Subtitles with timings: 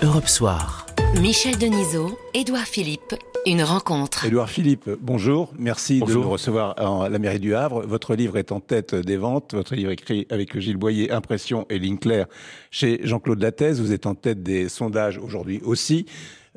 [0.00, 0.86] Europe Soir.
[1.20, 3.16] Michel Denisot, Édouard Philippe,
[3.46, 4.26] une rencontre.
[4.26, 5.52] Édouard Philippe, bonjour.
[5.58, 6.20] Merci Bonjour.
[6.20, 7.82] de nous recevoir à la mairie du Havre.
[7.84, 9.54] Votre livre est en tête des ventes.
[9.54, 12.26] Votre livre écrit avec Gilles Boyer, Impression et ligne claire
[12.70, 13.80] chez Jean-Claude Lattès.
[13.80, 16.06] Vous êtes en tête des sondages aujourd'hui aussi.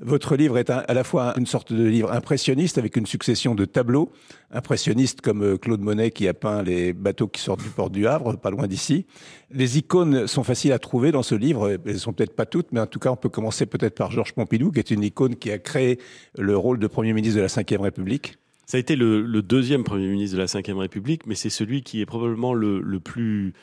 [0.04, 3.66] Votre livre est à la fois une sorte de livre impressionniste avec une succession de
[3.66, 4.12] tableaux.
[4.50, 8.08] Impressionnistes comme euh, Claude Monet qui a peint les bateaux qui sortent du port du
[8.08, 9.06] Havre, pas loin d'ici.
[9.52, 11.78] Les icônes sont faciles à trouver dans ce livre.
[11.86, 14.34] Elles sont peut-être pas toutes, mais en tout cas, on peut commencer peut-être par Georges
[14.34, 16.00] Pompidou, qui est une icône qui a créé
[16.36, 18.38] le rôle de Premier ministre de la Ve République.
[18.66, 22.02] Ça a été le, deuxième Premier ministre de la Ve République, mais c'est celui qui
[22.02, 23.54] est probablement le, le plus,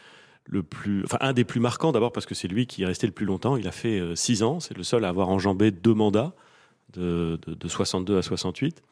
[0.48, 3.06] le plus, enfin un des plus marquants d'abord parce que c'est lui qui est resté
[3.06, 3.56] le plus longtemps.
[3.56, 4.60] Il a fait euh, six ans.
[4.60, 6.34] C'est le seul à avoir enjambé deux mandats
[6.94, 8.82] de, de, de 62 à 68.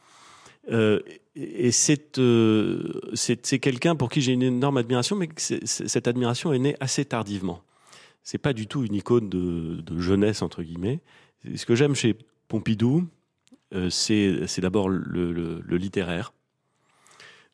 [0.70, 1.00] Euh,
[1.34, 1.70] et
[2.18, 6.76] euh, c'est c'est quelqu'un pour qui j'ai une énorme admiration, mais cette admiration est née
[6.80, 7.62] assez tardivement.
[8.22, 11.00] C'est pas du tout une icône de, jeunesse entre guillemets.
[11.54, 12.16] Ce que j'aime chez
[12.48, 13.06] Pompidou,
[13.90, 16.32] c'est d'abord le littéraire,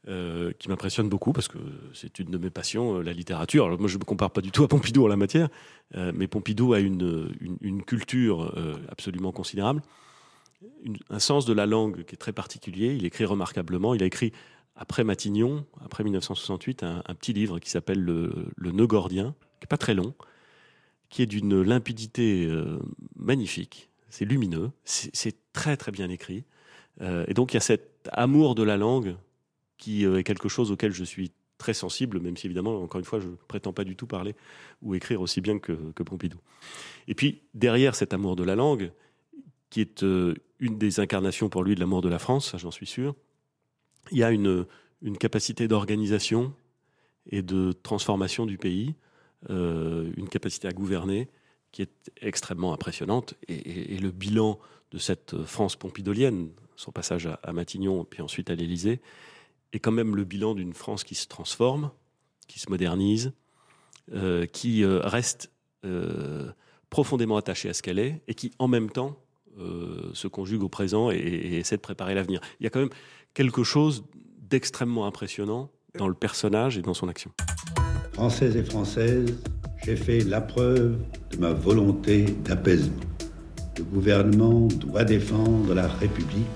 [0.08, 1.58] euh, qui m'impressionne beaucoup parce que
[1.94, 3.66] c'est une de mes passions, euh, la littérature.
[3.66, 5.48] Alors moi, je ne me compare pas du tout à Pompidou en la matière,
[5.94, 8.52] euh, mais Pompidou a une, une, culture
[8.88, 9.80] absolument considérable,
[11.08, 12.96] un sens de la langue qui est très particulier.
[12.96, 13.94] Il écrit remarquablement.
[13.94, 14.32] Il a écrit,
[14.74, 19.68] après Matignon, après 1968, un, petit livre qui s'appelle Le, le Nœud gordien, qui n'est
[19.68, 20.14] pas très long,
[21.10, 22.50] qui est d'une limpidité
[23.14, 23.88] magnifique.
[24.08, 26.42] C'est lumineux, c'est très très bien écrit.
[27.00, 29.14] Et donc il y a cet amour de la langue
[29.82, 33.04] qui euh, est quelque chose auquel je suis très sensible, même si évidemment, encore une
[33.04, 34.36] fois, je ne prétends pas du tout parler
[34.80, 35.72] ou écrire aussi bien que,
[36.04, 36.38] Pompidou.
[37.08, 38.92] Et puis derrière cet amour de la langue,
[39.70, 42.86] qui est euh, une des incarnations pour lui de l'amour de la France, j'en suis
[42.86, 43.16] sûr,
[44.12, 44.66] il y a une,
[45.18, 46.54] capacité d'organisation
[47.26, 48.94] et de transformation du pays,
[49.50, 51.28] euh, une capacité à gouverner
[51.72, 53.34] qui est extrêmement impressionnante.
[53.48, 54.60] Et le bilan
[54.92, 59.00] de cette France pompidolienne, son passage à, à Matignon, puis ensuite à l'Élysée,
[59.72, 61.90] est quand même le bilan d'une France qui se transforme,
[62.46, 63.32] qui se modernise,
[64.12, 65.50] euh, qui euh, reste
[65.84, 66.50] euh,
[66.90, 69.16] profondément attachée à ce qu'elle est, et qui en même temps
[70.14, 72.40] se conjugue au présent et, et essaie de préparer l'avenir.
[72.58, 72.88] Il y a quand même
[73.34, 74.02] quelque chose
[74.38, 77.30] d'extrêmement impressionnant dans le personnage et dans son action.
[78.14, 79.38] Françaises et Françaises,
[79.84, 80.96] j'ai fait la preuve
[81.30, 82.96] de ma volonté d'apaisement.
[83.76, 86.46] Le gouvernement doit défendre la République.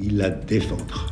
[0.00, 1.06] Il la défendra.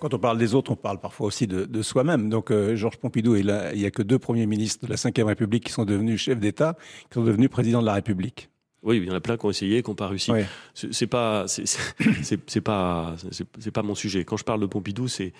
[0.00, 2.28] Quand on parle des autres, on parle parfois aussi de, de soi-même.
[2.30, 5.64] Donc euh, Georges Pompidou, il n'y a que deux premiers ministres de la Ve République
[5.64, 6.76] qui sont devenus chefs d'État,
[7.10, 8.48] qui sont devenus présidents de la République.
[8.84, 10.30] Oui, il y en a plein qui ont essayé, qui n'ont pas réussi.
[10.30, 10.46] Ouais.
[10.74, 13.16] C'est pas, c'est- pas,
[13.58, 14.24] c'est pas mon sujet.
[14.24, 15.32] Quand je parle de Pompidou, c'est,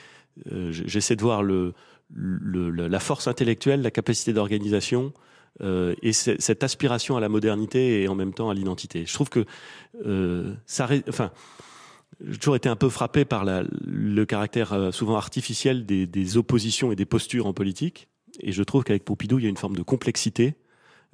[0.50, 1.72] euh, j'essaie de voir le,
[2.12, 5.12] le- le- la force intellectuelle, la capacité d'organisation
[5.60, 9.04] euh, et ce- cette aspiration à la modernité et en même temps à l'identité.
[9.06, 9.44] Je trouve que
[10.04, 11.30] euh, ça, enfin,
[12.24, 16.96] j'ai toujours été un peu frappé par le caractère euh, souvent artificiel des, oppositions et
[16.96, 18.08] des postures en politique.
[18.40, 20.54] Et je trouve qu'avec Pompidou, il y a une forme de complexité.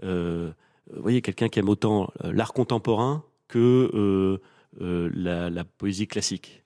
[0.02, 0.50] Euh,
[0.92, 4.40] vous voyez, quelqu'un qui aime autant euh, l'art contemporain que
[4.80, 6.64] la, la poésie classique.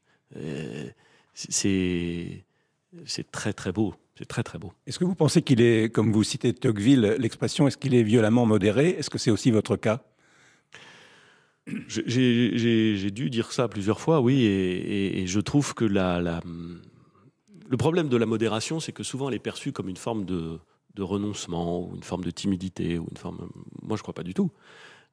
[1.34, 2.44] C'est
[3.30, 3.94] très très beau.
[4.16, 4.72] C'est très très beau.
[4.86, 8.46] Est-ce que vous pensez qu'il est, comme vous citez Tocqueville, l'expression, est-ce qu'il est violemment
[8.46, 8.90] modéré?
[8.90, 10.02] Est-ce que c'est aussi votre cas?
[11.88, 18.26] J'ai dû dire ça plusieurs fois, oui, et, je trouve que le problème de la
[18.26, 20.58] modération, c'est que souvent elle est perçue comme une forme de,
[20.98, 23.48] renoncement ou une forme de timidité ou une forme.
[23.82, 24.50] Moi, je crois pas du tout.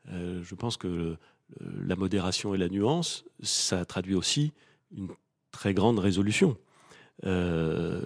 [0.09, 1.17] Euh, je pense que euh,
[1.85, 4.51] la modération et la nuance, ça traduit aussi
[4.95, 5.09] une
[5.51, 6.57] très grande résolution.
[7.25, 8.03] Euh,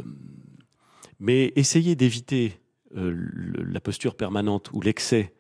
[1.20, 2.60] mais essayer d'éviter
[2.92, 5.31] la posture permanente ou l'excès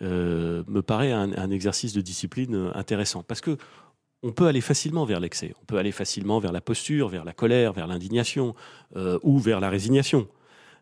[0.00, 3.22] euh, me paraît un, exercice de discipline euh, intéressant.
[3.22, 3.56] Parce que
[4.22, 7.32] on peut aller facilement vers l'excès, on peut aller facilement vers la posture, vers la
[7.32, 8.54] colère, vers l'indignation
[8.96, 10.28] euh, ou vers la résignation.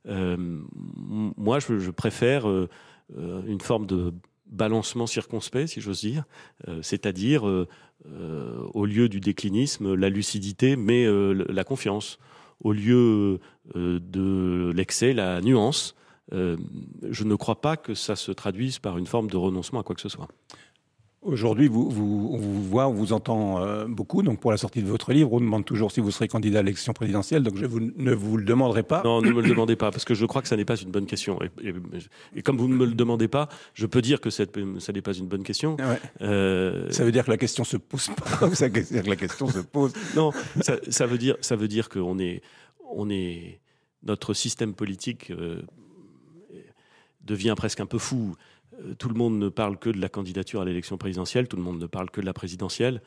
[0.06, 4.15] Moi, je, je préfère une forme de
[4.47, 6.22] balancement circonspect, si j'ose dire,
[6.80, 12.21] c'est-à-dire au lieu du déclinisme, la lucidité, mais la confiance.
[12.60, 13.41] Au lieu
[13.74, 15.97] de l'excès, la nuance.
[16.33, 16.57] Euh,
[17.09, 19.95] je ne crois pas que ça se traduise par une forme de renoncement à quoi
[19.95, 20.28] que ce soit.
[21.23, 24.23] Aujourd'hui, vous, vous, on vous voit, on vous entend euh, beaucoup.
[24.23, 26.63] Donc, pour la sortie de votre livre, on demande toujours si vous serez candidat à
[26.63, 27.43] l'élection présidentielle.
[27.43, 29.03] Donc, je vous, ne vous le demanderai pas.
[29.05, 30.91] Non, ne me le demandez pas, parce que je crois que ça n'est pas une
[30.93, 31.41] bonne question.
[31.43, 31.75] Et, et-
[32.37, 35.03] et comme vous ne me le demandez pas, je peux dire que cette- ça n'est
[35.03, 35.77] pas une bonne question.
[35.79, 35.99] Ouais.
[36.21, 38.49] Euh, Ça veut dire que la question se pose pas.
[38.55, 39.95] ça veut dire que la question se pose.
[40.15, 40.31] non,
[40.61, 42.41] ça, ça veut dire, ça veut dire qu'on est,
[42.95, 43.59] on est,
[44.05, 45.61] notre système politique euh,
[47.27, 48.34] devient presque un peu fou.
[48.83, 51.63] euh, tout le monde ne parle que de la candidature à l'élection présidentielle, tout le
[51.63, 53.01] monde ne parle que de la présidentielle,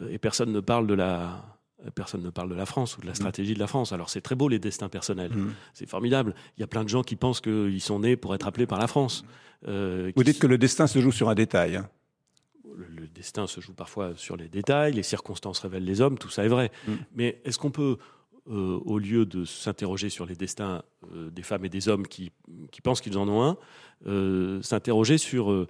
[0.00, 1.44] euh, et personne ne parle de la,
[1.94, 3.92] personne ne parle de la France ou de la stratégie de la France.
[3.92, 5.52] Alors c'est très beau les destins personnels, Mmh.
[5.72, 6.34] c'est formidable.
[6.56, 8.78] Il y a plein de gens qui pensent qu'ils sont nés pour être appelés par
[8.78, 9.24] la France.
[9.68, 11.76] Euh, Vous dites que le destin se joue sur un détail.
[11.76, 11.88] hein.
[12.76, 16.30] le, le destin se joue parfois sur les détails, les circonstances révèlent les hommes, tout
[16.30, 16.70] ça est vrai.
[16.88, 16.92] Mm.
[17.14, 17.98] Mais est-ce qu'on peut,
[18.50, 20.82] euh, au lieu de s'interroger sur les destins
[21.14, 22.30] euh, des femmes et des hommes qui,
[22.82, 23.56] pensent qu'ils en ont un,
[24.06, 25.66] euh, s'interroger sur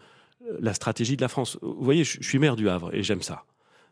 [0.59, 3.45] la stratégie de la France Vous voyez, je, suis maire du Havre et j'aime ça.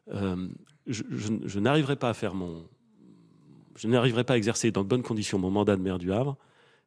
[0.08, 2.66] Je n'arriverai pas à faire mon...
[3.76, 6.36] Je n'arriverai pas à exercer dans de bonnes conditions mon mandat de maire du Havre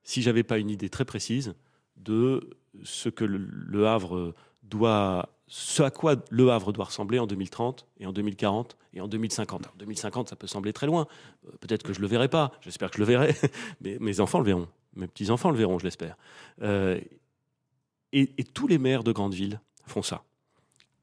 [0.04, 1.56] si j'avais pas une idée très précise
[1.96, 2.50] de
[2.84, 8.06] ce que le Havre doit, ce à quoi le Havre doit ressembler en 2030 et
[8.06, 9.64] en 2040 et en 2050.
[9.64, 11.08] Alors, 2050, ça peut sembler très loin.
[11.48, 12.52] Euh, Peut-être que je le verrai pas.
[12.62, 13.36] J'espère que je le verrai.
[13.82, 14.68] Mais mes enfants le verront.
[14.96, 16.18] Mes petits enfants le verront, je l'espère.
[16.62, 17.00] Euh,
[18.12, 20.24] et, et tous les maires de grandes villes font ça.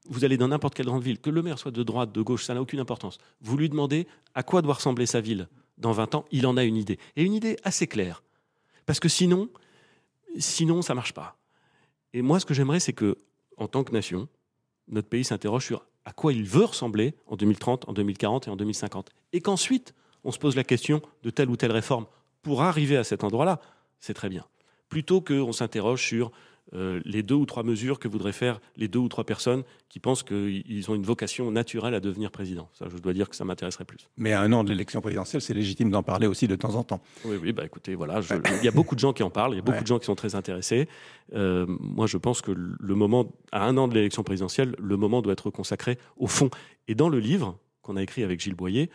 [0.09, 2.43] Vous allez dans n'importe quelle grande ville, que le maire soit de droite, de gauche,
[2.43, 3.19] ça n'a aucune importance.
[3.39, 5.47] Vous lui demandez à quoi doit ressembler sa ville
[5.77, 6.99] dans 20 ans, il en a une idée.
[7.15, 8.23] Et une idée assez claire.
[8.85, 9.49] Parce que sinon,
[10.37, 11.37] sinon ça marche pas.
[12.13, 13.17] Et moi, ce que j'aimerais, c'est que,
[13.57, 14.27] en tant que nation,
[14.87, 18.55] notre pays s'interroge sur à quoi il veut ressembler en 2030, en 2040 et en
[18.55, 19.11] 2050.
[19.31, 22.05] Et qu'ensuite, on se pose la question de telle ou telle réforme
[22.41, 23.61] pour arriver à cet endroit-là.
[23.99, 24.45] C'est très bien.
[24.89, 26.31] Plutôt qu'on s'interroge sur
[26.73, 29.99] euh, les deux ou trois mesures que voudraient faire les deux ou trois personnes qui
[29.99, 32.69] pensent qu'ils ont une vocation naturelle à devenir président.
[32.73, 34.09] Ça, je dois dire que ça m'intéresserait plus.
[34.17, 36.83] Mais à un an de l'élection présidentielle, c'est légitime d'en parler aussi de temps en
[36.83, 37.01] temps.
[37.25, 39.53] Oui, oui, bah écoutez, voilà, je- il y a beaucoup de gens qui en parlent,
[39.53, 39.81] il y a beaucoup Ouais.
[39.83, 40.87] de gens qui sont très intéressés.
[41.33, 45.21] Euh, moi, je pense que le moment, à un an de l'élection présidentielle, le moment
[45.21, 46.49] doit être consacré au fond.
[46.87, 48.89] Et dans le livre qu'on a écrit avec Gilles Boyer,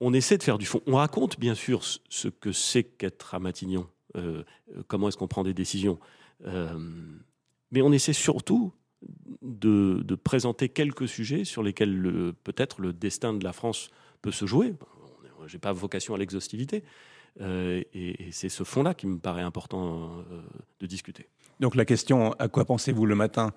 [0.00, 0.80] on essaie de faire du fond.
[0.86, 3.86] On raconte bien sûr ce- que c'est qu'être à Matignon,
[4.16, 4.42] euh,
[4.86, 5.98] comment est-ce qu'on prend des décisions.
[6.46, 6.78] Euh,
[7.70, 8.72] mais on essaie surtout
[9.42, 13.90] de, de présenter quelques sujets sur lesquels le- peut-être le destin de la France
[14.22, 14.74] peut se jouer.
[15.46, 16.84] Je n'ai pas vocation à l'exhaustivité.
[17.40, 20.40] Euh, et, et c'est ce fond-là qui me paraît important euh,
[20.80, 21.28] de discuter.
[21.60, 23.52] Donc la question, à quoi pensez-vous le matin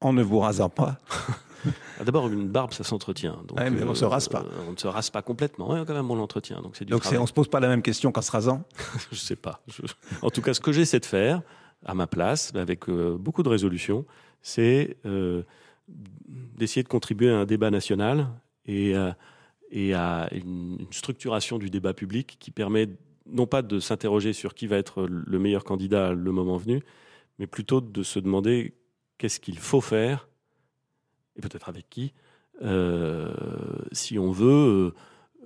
[0.00, 0.98] en ne vous rasant pas?
[2.04, 3.42] D'abord, une barbe, ça s'entretient.
[3.46, 4.44] Donc, Ouais, mais on se rase pas.
[4.68, 5.72] on ne se rase pas complètement.
[5.72, 6.62] Ouais, quand même, on l'entretient.
[6.62, 8.62] Donc, c'est du Donc on se pose pas la même question qu'en se rasant?
[9.10, 9.60] Je sais pas.
[9.66, 9.82] Je-
[10.22, 11.42] En tout cas, ce que j'essaie de faire,
[11.84, 14.04] à ma place, avec euh, beaucoup de résolution,
[14.42, 15.42] c'est euh,
[15.88, 18.28] d'essayer de contribuer à un débat national
[18.66, 22.88] et, à une, structuration du débat public qui permet
[23.26, 26.82] non pas de s'interroger sur qui va être le meilleur candidat le moment venu,
[27.38, 28.74] mais plutôt de se demander
[29.18, 30.28] qu'est-ce qu'il faut faire,
[31.36, 32.12] et peut-être avec qui,
[32.62, 33.32] euh,
[33.92, 34.92] si on veut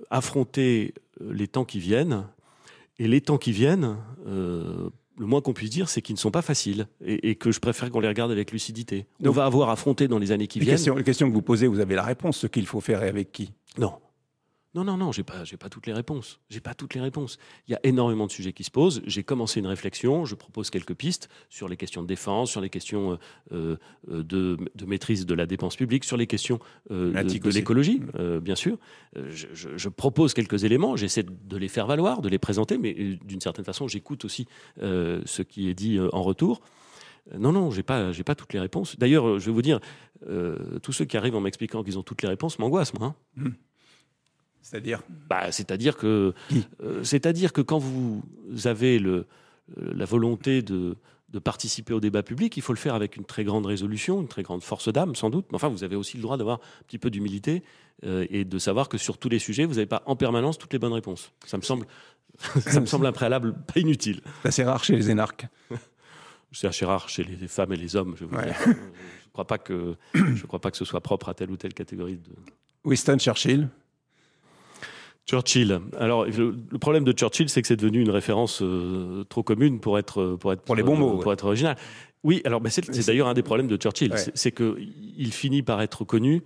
[0.09, 2.25] affronter les temps qui viennent.
[2.99, 3.97] Et les temps qui viennent,
[5.17, 7.59] le moins qu'on puisse dire, c'est qu'ils ne sont pas faciles et, et que je
[7.59, 9.05] préfère qu'on les regarde avec lucidité.
[9.23, 10.75] On va avoir affronté dans les années qui les viennent.
[10.75, 13.07] questions, les questions que vous posez, vous avez la réponse, ce qu'il faut faire et
[13.07, 13.51] avec qui?
[13.77, 13.93] Non.
[14.75, 16.39] Non, non, non, j'ai pas, j'ai pas toutes les réponses.
[16.49, 17.37] J'ai pas toutes les réponses.
[17.67, 19.03] Il y a énormément de sujets qui se posent.
[19.05, 20.25] J'ai commencé une réflexion.
[20.25, 23.19] Je propose quelques pistes sur les questions de défense, sur les questions
[23.51, 23.77] euh,
[24.09, 26.57] euh, de, de maîtrise de la dépense publique, sur les questions
[26.89, 27.29] euh, de,
[27.59, 28.77] l'écologie, euh, bien sûr.
[29.15, 30.95] Je, je- je propose quelques éléments.
[30.95, 32.93] J'essaie de les faire valoir, de les présenter, mais
[33.23, 34.47] d'une certaine façon, j'écoute aussi
[34.81, 36.61] ce qui est dit en retour.
[37.37, 38.97] Non, non, j'ai pas, j'ai pas toutes les réponses.
[38.97, 39.79] D'ailleurs, je vais vous dire,
[40.81, 43.15] tous ceux qui arrivent en m'expliquant qu'ils ont toutes les réponses m'angoissent, moi.
[43.37, 43.51] hein.
[44.63, 46.33] C'est-à-dire Bah, c'est-à-dire que,
[46.81, 48.23] euh, c'est-à-dire que quand vous
[48.65, 49.27] avez le,
[49.77, 50.97] euh, la volonté de,
[51.29, 54.27] de participer au débat public, il faut le faire avec une très grande résolution, une
[54.27, 55.45] très grande force d'âme, sans doute.
[55.51, 57.63] Mais enfin, vous avez aussi le droit d'avoir un petit peu d'humilité
[58.05, 60.73] euh, et de savoir que sur tous les sujets, vous n'avez pas en permanence toutes
[60.73, 61.33] les bonnes réponses.
[61.45, 61.87] Ça me semble,
[62.59, 64.21] ça me semble un préalable pas inutile.
[64.43, 65.47] C'est assez rare chez les énarques.
[66.55, 68.53] C'est assez rare chez les femmes et les hommes, je vous Ouais.
[68.63, 71.57] Je ne crois pas que, je crois pas que ce soit propre à telle ou
[71.57, 72.29] telle catégorie de,
[72.85, 73.69] Winston Churchill,
[75.27, 75.79] Churchill.
[75.97, 79.79] Alors, le, le problème de Churchill, c'est que c'est devenu une référence euh, trop commune
[79.79, 81.33] pour être pour être Pour les bons mots, pour ouais.
[81.33, 81.77] être original.
[82.23, 84.17] Oui, alors c'est d'ailleurs un des problèmes de Churchill, Ouais.
[84.17, 86.41] c'est- c'est que il finit par être connu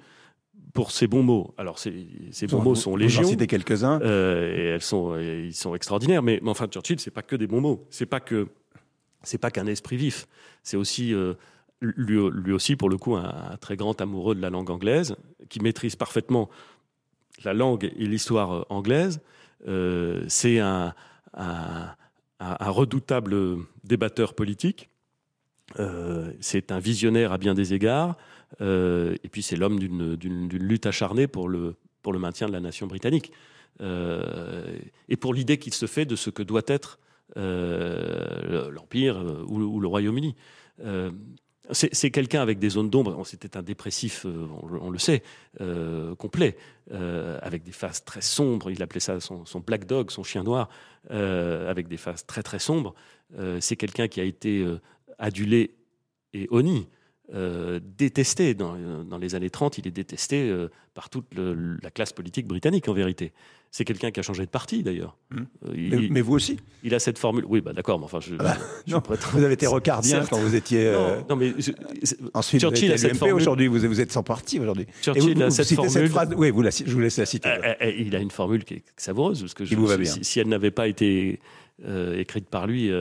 [0.74, 1.54] pour ses bons mots.
[1.58, 3.24] Alors, ces ces bons mots sont légion.
[3.24, 4.00] citez quelques-uns.
[4.02, 6.22] Euh, et elles sont, et ils sont extraordinaires.
[6.22, 7.86] Mais, mais enfin, Churchill, c'est pas que des bons mots.
[7.90, 8.48] C'est pas que,
[9.24, 10.28] c'est pas qu'un esprit vif.
[10.62, 11.34] C'est aussi, euh,
[11.82, 15.16] lui, lui aussi, pour le coup, un, un très grand amoureux de la langue anglaise,
[15.50, 16.50] qui maîtrise parfaitement
[17.44, 19.22] la langue et l'histoire euh, anglaise.
[19.68, 20.94] Euh, c'est un,
[22.40, 23.36] redoutable
[23.84, 24.90] débatteur politique.
[25.80, 28.16] Euh, c'est un visionnaire à bien des égards.
[28.62, 31.76] Et puis, c'est l'homme d'une lutte acharnée pour le,
[32.06, 33.32] maintien de la nation britannique.
[33.82, 37.00] Et pour l'idée qu'il se fait de ce que doit être
[37.36, 39.18] l'Empire
[39.48, 40.36] ou le Royaume-Uni.
[41.72, 43.26] C'est quelqu'un avec des zones d'ombre.
[43.26, 45.22] C'était un dépressif, euh, on, le sait,
[45.60, 46.56] euh, complet,
[46.92, 48.72] euh, avec des faces très sombres.
[48.72, 50.70] Il appelait ça son, black dog, son chien noir,
[51.10, 52.96] avec des faces très très sombres.
[53.60, 54.66] c'est quelqu'un qui a été
[55.18, 55.76] adulé
[56.34, 56.88] et honni.
[57.30, 60.54] Détesté dans, dans, les années 30, il est détesté
[60.94, 63.34] par toute la classe politique britannique en vérité.
[63.72, 65.18] C'est quelqu'un qui a changé de parti d'ailleurs.
[65.30, 65.38] Mmh.
[65.68, 67.46] Euh, mais, vous aussi Il a cette formule.
[67.48, 68.58] Oui, bah, d'accord, mais enfin, je, ah
[68.88, 70.88] bah, vous avez été rocardien quand vous étiez.
[70.88, 71.54] Euh, non, mais
[72.34, 73.68] ensuite Churchill vous êtes aujourd'hui.
[73.68, 74.88] Vous, vous, êtes sans parti aujourd'hui.
[75.02, 76.10] Churchill a cette formule.
[76.10, 76.30] phrase...
[76.38, 77.50] Oui, vous la, je vous laisse la citer.
[77.50, 79.90] Euh, il a une formule qui est savoureuse parce que je, vous.
[80.06, 81.40] Si, elle n'avait pas été
[82.18, 82.92] écrite par lui,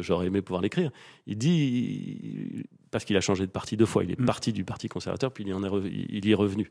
[0.00, 0.90] j'aurais aimé pouvoir l'écrire.
[1.26, 2.64] Il dit
[2.94, 4.04] parce qu'il a changé de parti deux fois.
[4.04, 4.24] Il est mmh.
[4.24, 6.70] parti du Parti conservateur, puis il y, en est il y est revenu.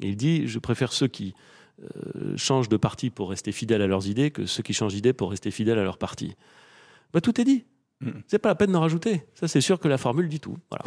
[0.00, 1.34] il dit Je préfère ceux qui
[1.82, 5.12] euh, changent de parti pour rester fidèles à leurs idées que ceux qui changent d'idée
[5.12, 6.34] pour rester fidèles à leur parti.
[7.12, 7.64] Bah, tout est dit.
[8.00, 8.10] Mm.
[8.28, 9.24] C'est pas la peine d'en rajouter.
[9.34, 10.56] Ça, c'est sûr que la formule dit tout.
[10.70, 10.84] Voilà.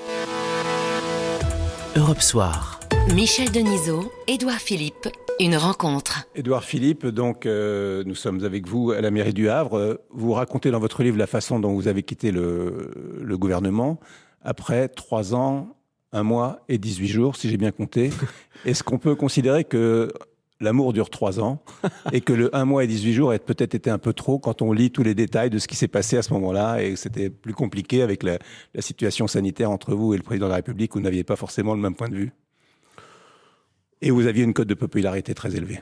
[1.95, 2.78] Europe Soir.
[3.13, 6.27] Michel Denisot, Édouard Philippe, une rencontre.
[6.35, 10.01] Édouard Philippe, donc euh, nous sommes avec vous à la mairie du Havre.
[10.11, 13.99] Vous racontez dans votre livre la façon dont vous avez quitté le, le gouvernement
[14.41, 15.75] après trois ans,
[16.11, 18.11] un mois et 18 jours, si j'ai bien compté.
[18.65, 20.11] Est-ce qu'on peut considérer que
[20.61, 21.61] l'amour dure trois ans
[22.11, 24.61] et que le un mois et 18 jours a peut-être été un peu trop quand
[24.61, 27.29] on lit tous les détails de ce qui s'est passé à ce moment-là et c'était
[27.29, 28.39] plus compliqué avec la,
[28.79, 31.73] situation sanitaire entre vous et le président de la République où vous n'aviez pas forcément
[31.73, 32.31] le même point de vue?
[34.01, 35.81] Et vous aviez une cote de popularité très élevée.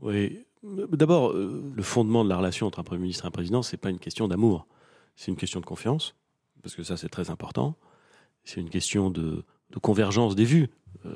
[0.00, 0.40] Oui.
[0.62, 3.76] D'abord, euh, le fondement de la relation entre un Premier ministre et un président, c'est
[3.76, 4.66] pas une question d'amour.
[5.14, 6.16] C'est une question de confiance,
[6.62, 7.76] parce que ça, c'est très important.
[8.44, 10.68] C'est une question de, de convergence des vues.
[11.04, 11.14] Euh,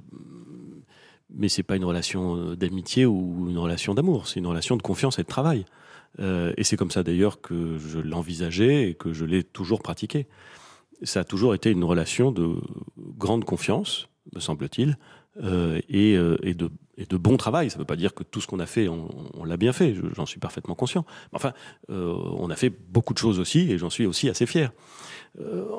[1.32, 4.82] mais c'est pas une relation euh, d'amitié ou une relation d'amour, c'est une relation de
[4.82, 5.64] confiance et de travail.
[6.18, 10.26] Et c'est comme ça d'ailleurs que je l'envisageais et que je l'ai toujours pratiqué.
[11.04, 12.56] Ça a toujours été une relation de
[13.16, 14.98] grande confiance, me semble-t-il,
[15.38, 17.70] euh, et, euh, et, de, bon travail.
[17.70, 19.94] Ça ne veut pas dire que tout ce qu'on a fait, on, l'a bien fait,
[20.14, 21.04] j'en suis parfaitement conscient.
[21.32, 21.52] Mais enfin,
[21.90, 24.72] euh, on a fait beaucoup de choses aussi, et j'en suis aussi assez fier.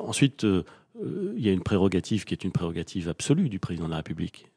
[0.06, 3.96] ensuite, il y a une prérogative qui est une prérogative absolue du président de la
[3.98, 4.50] République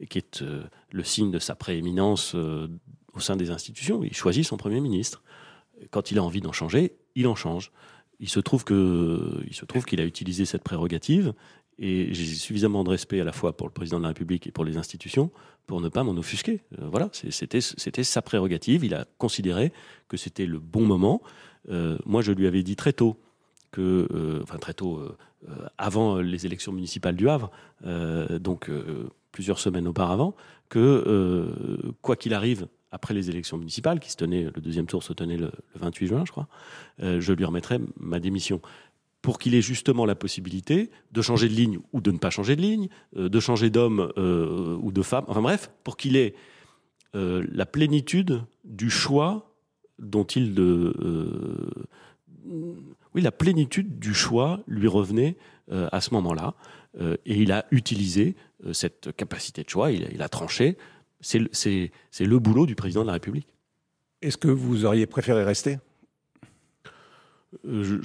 [0.00, 0.44] et qui est
[0.90, 4.02] le signe de sa prééminence au sein des institutions.
[4.02, 5.22] Il choisit son Premier ministre.
[5.90, 7.70] Quand il a envie d'en changer, il en change.
[8.18, 11.34] Il se trouve qu'il a utilisé cette prérogative
[11.78, 14.50] et j'ai suffisamment de respect à la fois pour le président de la République et
[14.50, 15.30] pour les institutions
[15.66, 16.62] pour ne pas m'en offusquer.
[16.80, 18.84] Euh, voilà, c'était, sa prérogative.
[18.84, 19.72] Il a considéré
[20.08, 21.22] que c'était le bon moment.
[22.04, 23.18] moi, je lui avais dit très tôt
[23.72, 25.02] que, enfin très tôt,
[25.76, 27.50] avant les élections municipales du Havre,
[27.84, 28.70] donc
[29.36, 30.34] plusieurs semaines auparavant,
[30.70, 35.02] que euh, quoi qu'il arrive après les élections municipales, qui se tenaient, le deuxième tour
[35.02, 36.48] se tenait le, 28 juin, je crois,
[37.02, 38.62] euh, je lui remettrai ma démission
[39.26, 42.54] pour qu'il ait justement la possibilité de changer de ligne ou de ne pas changer
[42.54, 46.34] de ligne, euh, de changer d'homme ou de femme, enfin bref, pour qu'il ait
[47.12, 49.50] la plénitude du choix
[49.98, 50.54] dont il
[53.14, 55.36] oui la plénitude du choix lui revenait
[55.70, 56.54] à ce moment-là
[57.00, 60.76] et il a utilisé euh, cette capacité de choix, il, a tranché.
[61.20, 63.48] C'est le boulot du président de la République.
[64.22, 65.78] Est-ce que vous auriez préféré rester?
[67.64, 68.00] Euh,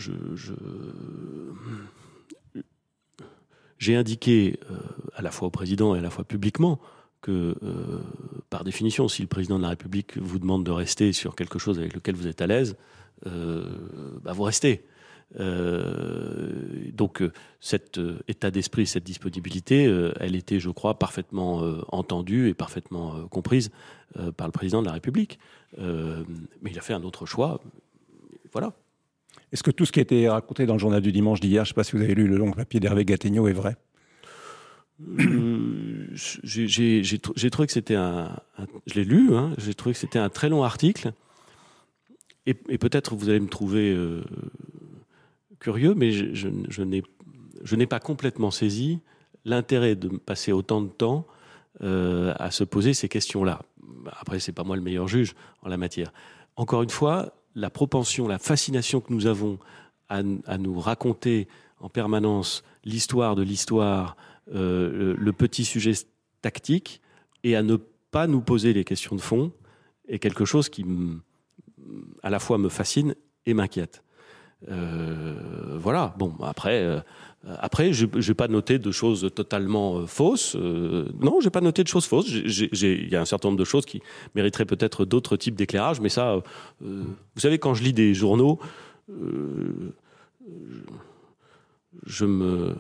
[3.78, 4.78] J'ai indiqué euh,
[5.14, 6.80] à la fois au président et à la fois publiquement
[7.22, 7.56] que,
[8.50, 11.78] par définition, si le président de la République vous demande de rester sur quelque chose
[11.78, 12.76] avec lequel vous êtes à l'aise,
[13.24, 14.84] bah vous restez.
[15.40, 19.84] Euh, donc euh, cet euh, état d'esprit, cette disponibilité,
[20.20, 23.72] elle était, je crois, parfaitement entendue et parfaitement comprise
[24.36, 25.40] par le président de la République.
[25.78, 27.62] mais il a fait un autre choix.
[28.52, 28.74] Voilà.
[29.52, 31.70] Est-ce que tout ce qui a été raconté dans le journal du dimanche d'hier, je
[31.70, 33.76] ne sais pas si vous avez lu le long papier d'Hervé Gattegno, est vrai?
[36.44, 38.40] J'ai trouvé que c'était un,
[38.88, 41.14] Je l'ai lu, hein, j'ai trouvé que c'était un très long article.
[42.46, 43.96] Et, peut-être vous allez me trouver
[45.60, 49.00] curieux, mais je n'ai pas complètement saisi
[49.46, 51.26] l'intérêt de passer autant de temps
[51.84, 53.62] euh, à se poser ces questions-là.
[54.20, 56.14] Après, c'est pas moi le meilleur juge en la matière.
[56.56, 59.60] Encore une fois, la propension, la fascination que nous avons
[60.10, 61.48] à, nous raconter
[61.80, 64.18] en permanence l'histoire de l'histoire,
[64.54, 65.94] euh, le, petit sujet
[66.42, 67.02] tactique,
[67.44, 67.78] et à ne
[68.12, 69.54] pas nous poser les questions de fond,
[70.08, 70.86] est quelque chose qui,
[72.24, 73.16] à la fois, me fascine
[73.46, 74.04] et m'inquiète.
[74.70, 76.14] Euh, voilà.
[76.18, 77.00] Bon, après, euh,
[77.60, 80.56] après, je n'ai pas noté de choses totalement euh, fausses.
[80.56, 82.30] non, j'ai pas noté de choses fausses.
[82.30, 84.02] Il y a un certain nombre de choses qui
[84.36, 86.38] mériteraient peut-être d'autres types d'éclairage, mais ça,
[86.82, 88.60] vous savez, quand je lis des journaux,
[92.06, 92.76] je me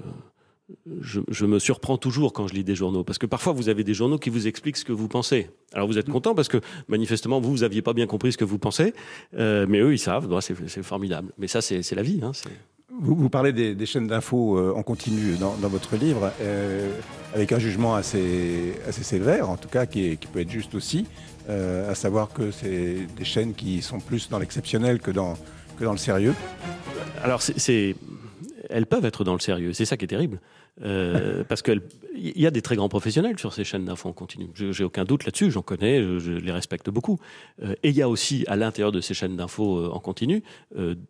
[1.01, 3.93] je, me surprends toujours quand je lis des journaux, parce que parfois vous avez des
[3.93, 5.49] journaux qui vous expliquent ce que vous pensez.
[5.73, 6.11] Alors vous êtes mm.
[6.11, 8.93] content parce que manifestement vous, vous aviez pas bien compris ce que vous pensez,
[9.35, 11.31] euh, mais eux ils savent, c'est formidable.
[11.37, 12.19] Mais ça c'est la vie.
[12.23, 12.31] Hein,
[12.99, 16.91] vous, parlez des, chaînes d'infos euh, en continu dans, votre livre, euh,
[17.33, 21.05] avec un jugement assez, sévère, en tout cas qui, peut être juste aussi,
[21.49, 25.35] à savoir que c'est des chaînes qui sont plus dans l'exceptionnel que dans,
[25.79, 26.35] le sérieux.
[27.23, 27.41] Alors
[28.69, 29.73] elles peuvent être dans le sérieux.
[29.73, 30.39] C'est ça qui est terrible.
[30.83, 31.81] Euh, parce qu'il
[32.15, 34.49] y a des très grands professionnels sur ces chaînes d'infos en continu.
[34.55, 37.19] J'ai aucun doute là-dessus, j'en connais, je, les respecte beaucoup.
[37.61, 40.43] Euh, et il y a aussi à l'intérieur de ces chaînes d'infos euh, en continu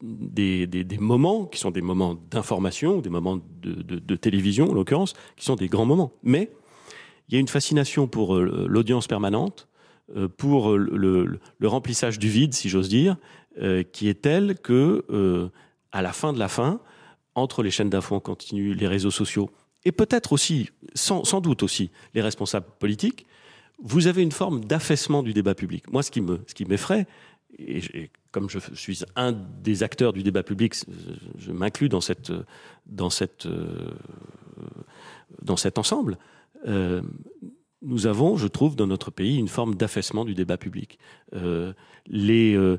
[0.01, 5.55] des, moments qui sont des moments d'information, des moments de, télévision en l'occurrence, qui sont
[5.55, 6.11] des grands moments.
[6.23, 6.51] Mais
[7.29, 9.67] il y a une fascination pour l'audience permanente,
[10.37, 13.15] pour le, remplissage du vide, si j'ose dire,
[13.93, 15.49] qui est telle que
[15.91, 16.81] à la fin de la fin,
[17.35, 19.49] entre les chaînes d'infos en continu, les réseaux sociaux,
[19.85, 23.25] et peut-être aussi, sans, doute aussi, les responsables politiques,
[23.83, 25.91] vous avez une forme d'affaissement du débat public.
[25.91, 27.07] Moi, ce qui m'effraie,
[27.57, 30.75] et, comme je suis un des acteurs du débat public,
[31.37, 32.31] je m'inclus dans cet
[35.77, 36.17] ensemble.
[36.67, 37.01] Euh,
[37.81, 40.99] nous avons, je trouve, dans notre pays, une forme d'affaissement du débat public.
[41.33, 41.73] Euh,
[42.05, 42.77] les, euh,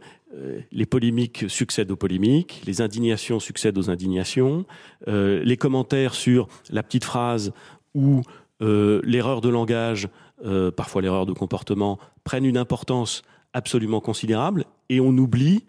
[0.70, 4.64] les polémiques succèdent aux polémiques, les indignations succèdent aux indignations,
[5.08, 7.52] euh, les commentaires sur la petite phrase
[7.94, 8.22] ou
[8.62, 10.08] euh, l'erreur de langage,
[10.44, 13.22] euh, parfois l'erreur de comportement, prennent une importance
[13.52, 15.64] absolument considérable et on oublie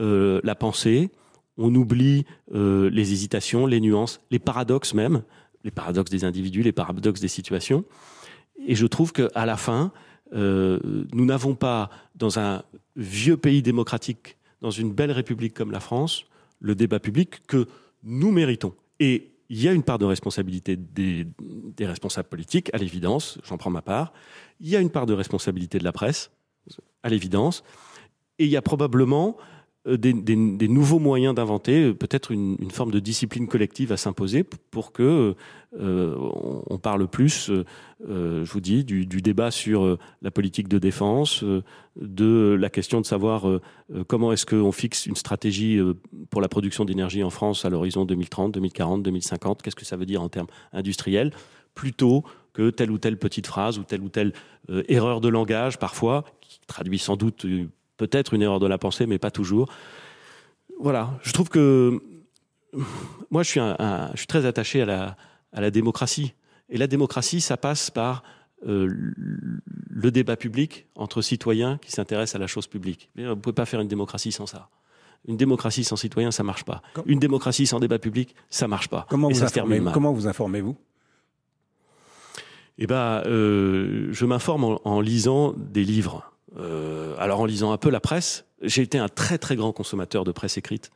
[0.00, 1.10] euh, la pensée,
[1.56, 5.22] on oublie les hésitations, les nuances, les paradoxes même,
[5.62, 7.84] les paradoxes des individus, les paradoxes des situations.
[8.66, 9.92] Et je trouve qu'à la fin,
[10.32, 10.78] euh,
[11.12, 12.62] nous n'avons pas, dans un
[12.96, 16.24] vieux pays démocratique, dans une belle république comme la France,
[16.60, 17.66] le débat public que
[18.02, 18.74] nous méritons.
[19.00, 23.58] Et il y a une part de responsabilité des, des responsables politiques, à l'évidence, j'en
[23.58, 24.12] prends ma part.
[24.60, 26.30] Il y a une part de responsabilité de la presse,
[27.02, 27.62] à l'évidence.
[28.38, 29.36] Et il y a probablement
[29.86, 34.92] euh, des, nouveaux moyens d'inventer, euh, peut-être une, forme de discipline collective à s'imposer pour
[34.92, 35.34] que
[35.78, 36.16] euh,
[36.70, 37.50] on, parle plus,
[38.00, 41.44] je vous dis, du, débat sur la politique de défense,
[42.00, 43.46] de la question de savoir
[44.06, 45.78] comment est-ce qu'on fixe une stratégie
[46.30, 50.06] pour la production d'énergie en France à l'horizon 2030, 2040, 2050, qu'est-ce que ça veut
[50.06, 51.32] dire en termes industriels,
[51.74, 54.32] plutôt que telle ou telle petite phrase ou telle ou telle
[54.88, 57.46] erreur de langage parfois, qui traduit sans doute
[57.96, 59.68] peut-être une erreur de la pensée, mais pas toujours.
[60.80, 62.00] Voilà, je trouve que
[63.30, 65.16] moi, je suis, un, je suis très attaché à la,
[65.52, 66.34] à la démocratie.
[66.68, 68.22] Et la démocratie, ça passe par
[68.66, 68.88] euh,
[69.90, 73.10] le débat public entre citoyens qui s'intéressent à la chose publique.
[73.16, 74.68] vous ne pouvez pas faire une démocratie sans ça.
[75.26, 76.82] Une démocratie sans citoyens, ça marche pas.
[77.06, 79.06] Une démocratie sans débat public, ça marche pas.
[79.08, 80.76] Comment, vous, informez, comment vous informez-vous
[82.76, 86.33] Eh ben, euh, je m'informe en, en, lisant des livres.
[86.56, 90.24] Euh, alors en lisant un peu la presse, j'ai été un très très grand consommateur
[90.24, 90.90] de presse écrite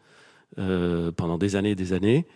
[0.58, 2.26] euh, pendant des années et des années,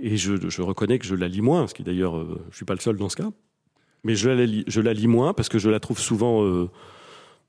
[0.00, 2.74] et je, reconnais que je la lis moins, ce qui d'ailleurs, euh, je suis pas
[2.74, 3.30] le seul dans ce cas,
[4.04, 4.30] mais je
[4.80, 6.68] la lis, moins parce que je la trouve souvent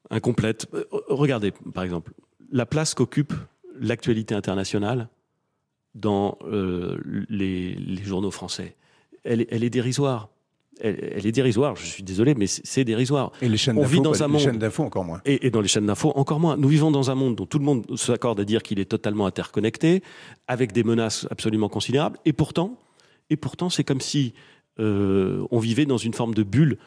[0.09, 0.67] incomplète.
[1.07, 2.11] regardez, par exemple,
[2.51, 3.33] la place qu'occupe
[3.79, 5.07] l'actualité internationale
[5.95, 6.37] dans
[7.29, 8.75] les, journaux français.
[9.23, 10.27] Elle est dérisoire
[10.79, 11.75] elle, est dérisoire.
[11.75, 13.31] Je suis désolé, mais c'est dérisoire.
[13.41, 15.21] Et les chaînes d'infos, encore moins.
[15.25, 16.57] Et, dans les chaînes d'infos, encore moins.
[16.57, 19.25] Nous vivons dans un monde dont tout le monde s'accorde à dire qu'il est totalement
[19.25, 20.01] interconnecté,
[20.47, 22.17] avec des menaces absolument considérables.
[22.25, 22.77] Et pourtant,
[23.29, 24.33] et pourtant, c'est comme si
[24.79, 26.77] euh, on vivait dans une forme de bulle,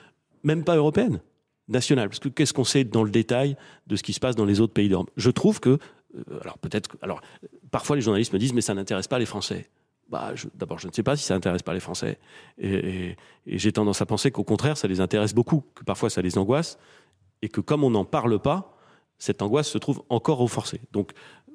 [0.42, 1.20] même pas européenne,
[1.68, 2.08] nationale.
[2.08, 4.60] Parce que qu'est-ce qu'on sait dans le détail de ce qui se passe dans les
[4.60, 5.10] autres pays d'Europe?
[5.16, 5.70] Je trouve que,
[6.16, 7.20] euh, alors peut-être, alors
[7.70, 9.68] parfois les journalistes me disent, mais ça n'intéresse pas les Français
[10.08, 12.18] bah, d'abord, je ne sais pas si ça intéresse pas les Français.
[12.58, 16.38] Et, j'ai tendance à penser qu'au contraire, ça les intéresse beaucoup, que parfois ça les
[16.38, 16.78] angoisse,
[17.42, 18.76] et que comme on n'en parle pas,
[19.18, 20.80] cette angoisse se trouve encore renforcée.
[20.92, 21.12] Donc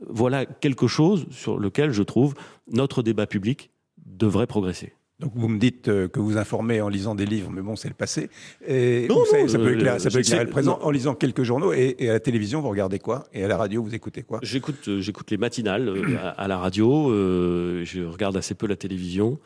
[0.07, 2.35] voilà quelque chose sur lequel je trouve
[2.67, 4.93] notre débat public devrait progresser.
[5.19, 7.89] Donc vous me dites euh, que vous informez en lisant des livres, mais bon, c'est
[7.89, 8.29] le passé.
[8.65, 11.73] Et non, ça, peut éclairer, ça peut éclairer le présent en lisant quelques journaux.
[11.73, 13.25] Et, à la télévision, vous regardez quoi?
[13.33, 14.39] Et à la radio, vous écoutez quoi?
[14.43, 17.09] J'écoute, euh, j'écoute les matinales euh, à, la radio.
[17.09, 19.39] je regarde assez peu la télévision.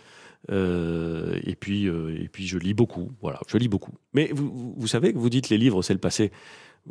[0.50, 3.12] et puis, et puis je lis beaucoup.
[3.22, 3.94] Voilà, je lis beaucoup.
[4.14, 6.32] Mais vous, vous savez que vous dites les livres, c'est le passé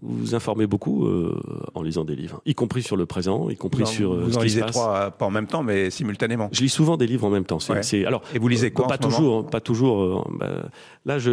[0.01, 1.39] vous vous informez beaucoup euh,
[1.75, 4.13] en lisant des livres, y compris sur le présent, y compris sur.
[4.13, 6.49] Euh, vous en lisez trois, pas en même temps, mais simultanément.
[6.53, 7.59] Je lis souvent des livres en même temps.
[8.07, 9.47] Alors, Et vous lisez quoi Pas toujours.
[9.47, 10.03] Pas toujours.
[10.03, 10.71] Euh, bah,
[11.05, 11.33] là, je,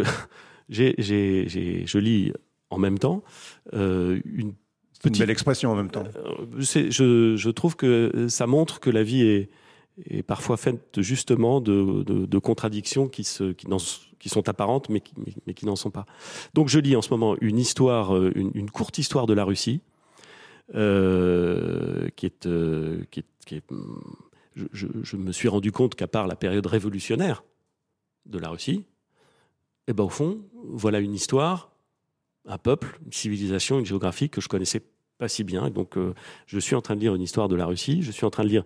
[1.98, 2.32] lis
[2.68, 3.22] en même temps
[3.72, 4.52] une
[5.02, 5.16] petite.
[5.16, 6.04] Une belle expression en même temps.
[6.58, 9.50] je, je trouve que ça montre que la vie est
[10.08, 13.68] est parfois faite justement de, de, de contradictions qui, se, qui,
[14.20, 15.14] qui, sont apparentes mais qui,
[15.46, 16.06] mais qui n'en sont pas.
[16.54, 19.80] Donc je lis en ce moment une histoire, euh, une, courte histoire de la Russie,
[20.74, 23.64] euh, qui est, euh, qui est, qui est
[24.54, 27.42] je, je, me suis rendu compte qu'à part la période révolutionnaire
[28.26, 28.84] de la Russie,
[29.88, 31.72] eh ben au fond, voilà une histoire,
[32.46, 34.82] un peuple, une civilisation, une géographie que je connaissais
[35.20, 35.68] pas si bien.
[35.68, 36.14] Donc, euh,
[36.46, 38.02] je suis en train de lire une histoire de la Russie.
[38.02, 38.64] Je suis en train de lire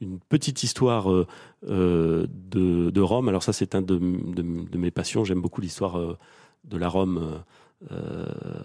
[0.00, 1.26] une petite histoire euh,
[1.68, 3.28] euh, de, Rome.
[3.28, 5.24] Alors ça, c'est un de, mes passions.
[5.24, 6.16] J'aime beaucoup l'histoire
[6.64, 7.42] de la Rome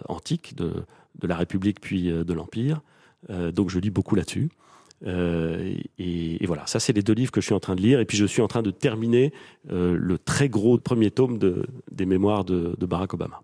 [0.08, 0.72] antique, de,
[1.22, 2.80] la République puis de l'Empire.
[3.28, 4.50] donc je lis beaucoup là-dessus.
[5.04, 7.98] Et, voilà, ça c'est les deux livres que je suis en train de lire.
[7.98, 9.32] Et puis je suis en train de terminer
[9.68, 13.42] le très gros premier tome de, des mémoires de Barack Obama.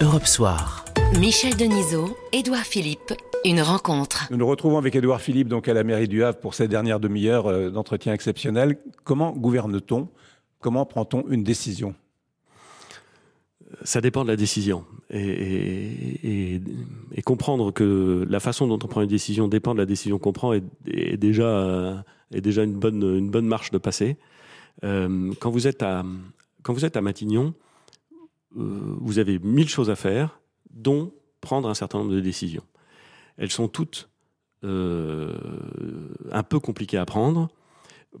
[0.00, 0.83] Europe Soir.
[1.12, 3.14] Michel Denisot, Édouard Philippe,
[3.44, 4.26] une rencontre.
[4.30, 7.00] Nous nous retrouvons avec Édouard Philippe donc à la mairie du Havre pour cette dernière
[7.00, 8.78] demi-heure euh, d'entretien exceptionnel.
[9.04, 10.08] Comment gouverne-t-on?
[10.60, 11.94] Comment prend-on une décision?
[13.82, 14.84] Ça dépend de la décision.
[15.10, 16.62] Et, et, et,
[17.12, 20.32] et, comprendre que la façon dont on prend une décision dépend de la décision qu'on
[20.32, 24.16] prend est, est, déjà, est déjà une bonne, une bonne marche de passer.
[24.84, 26.04] Euh, quand, vous êtes à,
[26.62, 27.54] quand vous êtes à Matignon,
[28.56, 30.40] euh, vous avez mille choses à faire,
[30.74, 32.64] dont prendre un certain nombre de décisions.
[33.36, 34.10] Elles sont toutes
[34.64, 35.36] euh,
[36.30, 37.48] un peu compliquées à prendre.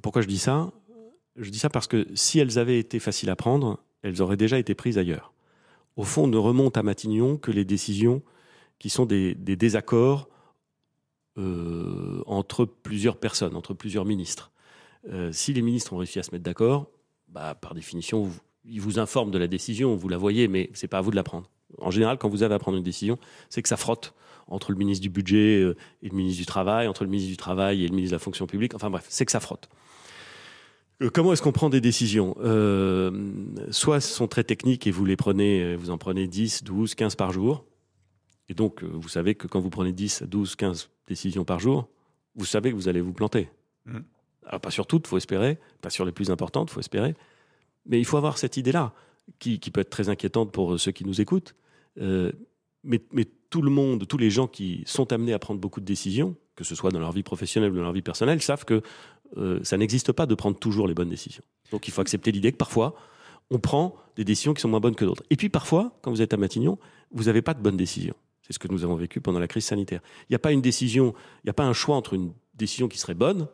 [0.02, 0.72] Pourquoi je dis ça?
[1.36, 4.58] Je dis ça parce que si elles avaient été faciles à prendre, elles auraient déjà
[4.58, 5.32] été prises ailleurs.
[5.96, 8.22] Au fond, ne remontent à Matignon que les décisions
[8.78, 10.28] qui sont des, désaccords
[11.38, 14.52] euh, entre plusieurs personnes, entre plusieurs ministres.
[15.08, 16.90] Euh, si les ministres ont réussi à se mettre d'accord,
[17.28, 18.30] bah, par définition,
[18.64, 21.16] ils vous informent de la décision, vous la voyez, mais c'est pas à vous de
[21.16, 21.50] la prendre.
[21.80, 24.14] En général, quand vous avez à prendre une décision, c'est que ça frotte
[24.48, 27.36] entre le ministre du budget euh, et le ministre du travail, entre le ministre du
[27.36, 28.74] travail et le ministre de la fonction publique.
[28.74, 29.68] Enfin bref, c'est que ça frotte.
[31.02, 32.36] Euh, comment est-ce qu'on prend des décisions?
[32.40, 33.10] Euh,
[33.70, 37.16] Soit ce sont très techniques et vous les prenez, vous en prenez 10, 12, 15
[37.16, 37.64] par jour.
[38.48, 41.88] Et donc, vous savez que quand vous prenez 10, 12, 15 décisions par jour,
[42.36, 43.48] vous savez que vous allez vous planter.
[43.86, 44.00] Mmh.
[44.46, 45.58] Alors, pas sur toutes, faut espérer.
[45.80, 47.14] Pas sur les plus importantes, faut espérer.
[47.86, 48.92] Mais il faut avoir cette idée-là,
[49.38, 51.54] qui, qui, peut être très inquiétante pour ceux qui nous écoutent.
[52.00, 52.32] Euh,
[52.82, 53.00] mais,
[53.50, 56.64] tout le monde, tous les gens qui sont amenés à prendre beaucoup de décisions, que
[56.64, 58.82] ce soit dans leur vie professionnelle ou dans leur vie personnelle, savent que
[59.36, 61.44] euh, ça n'existe pas de prendre toujours les bonnes décisions.
[61.70, 62.96] Donc il faut accepter l'idée que parfois,
[63.50, 65.22] on prend des décisions qui sont moins bonnes que d'autres.
[65.30, 66.78] Et puis parfois, quand vous êtes à Matignon,
[67.12, 68.14] vous n'avez pas de bonnes décisions.
[68.42, 70.00] C'est ce que nous avons vécu pendant la crise sanitaire.
[70.22, 72.88] Il n'y a pas une décision, il n'y a pas un choix entre une décision
[72.88, 73.46] qui serait bonne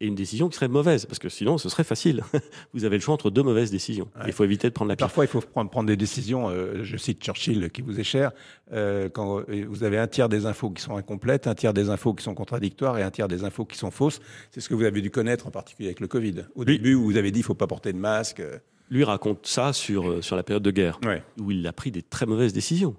[0.00, 2.22] et une décision qui serait mauvaise, parce que sinon ce serait facile.
[2.74, 4.08] vous avez le choix entre deux mauvaises décisions.
[4.16, 4.24] Ouais.
[4.26, 5.06] Il faut éviter de prendre la pire.
[5.06, 8.32] Parfois, il faut prendre, prendre des décisions, euh, je cite Churchill qui vous est cher,
[8.72, 12.14] euh, quand vous avez un tiers des infos qui sont incomplètes, un tiers des infos
[12.14, 14.20] qui sont contradictoires et un tiers des infos qui sont fausses.
[14.50, 16.44] C'est ce que vous avez dû connaître en particulier avec le Covid.
[16.54, 18.42] Au Lui, début, où vous avez dit il ne faut pas porter de masque.
[18.90, 21.22] Lui raconte ça sur, euh, sur la période de guerre, ouais.
[21.40, 22.96] où il a pris des très mauvaises décisions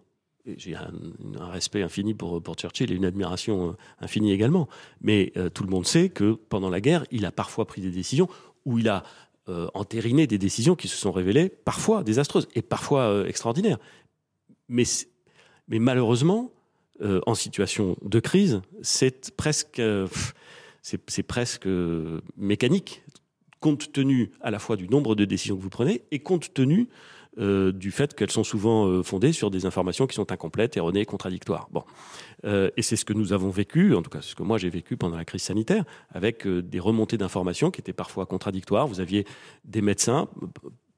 [0.58, 0.92] j'ai un,
[1.40, 4.68] respect infini pour, Churchill et une admiration euh, infinie également.
[5.02, 7.92] Mais euh, tout le monde sait que pendant la guerre, il a parfois pris des
[7.92, 8.28] décisions
[8.66, 9.04] où il a
[9.48, 13.78] euh, entériné des décisions qui se sont révélées parfois désastreuses et parfois euh, extraordinaires.
[14.70, 14.84] Mais,
[15.68, 16.52] mais malheureusement,
[17.28, 19.82] en situation de crise, c'est presque,
[20.82, 21.68] c'est presque
[22.38, 23.04] mécanique,
[23.60, 26.88] compte tenu à la fois du nombre de décisions que vous prenez et compte tenu
[27.38, 31.06] euh, du fait qu'elles sont souvent euh, fondées sur des informations qui sont incomplètes, erronées,
[31.06, 31.68] contradictoires.
[31.72, 31.84] Bon,
[32.46, 34.70] euh, et c'est ce que nous avons vécu, en tout cas ce que moi j'ai
[34.70, 38.88] vécu pendant la crise sanitaire, avec euh, des remontées d'informations qui étaient parfois contradictoires.
[38.88, 39.26] Vous aviez
[39.64, 40.28] des médecins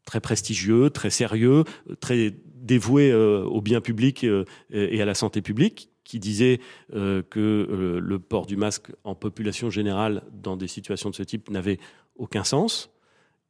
[0.06, 1.64] très prestigieux, très sérieux,
[2.00, 4.26] très dévoués euh, au bien public
[4.72, 6.62] et à la santé publique, qui disaient
[6.94, 11.80] que le port du masque en population générale dans des situations de ce type n'avait
[12.16, 12.90] aucun sens,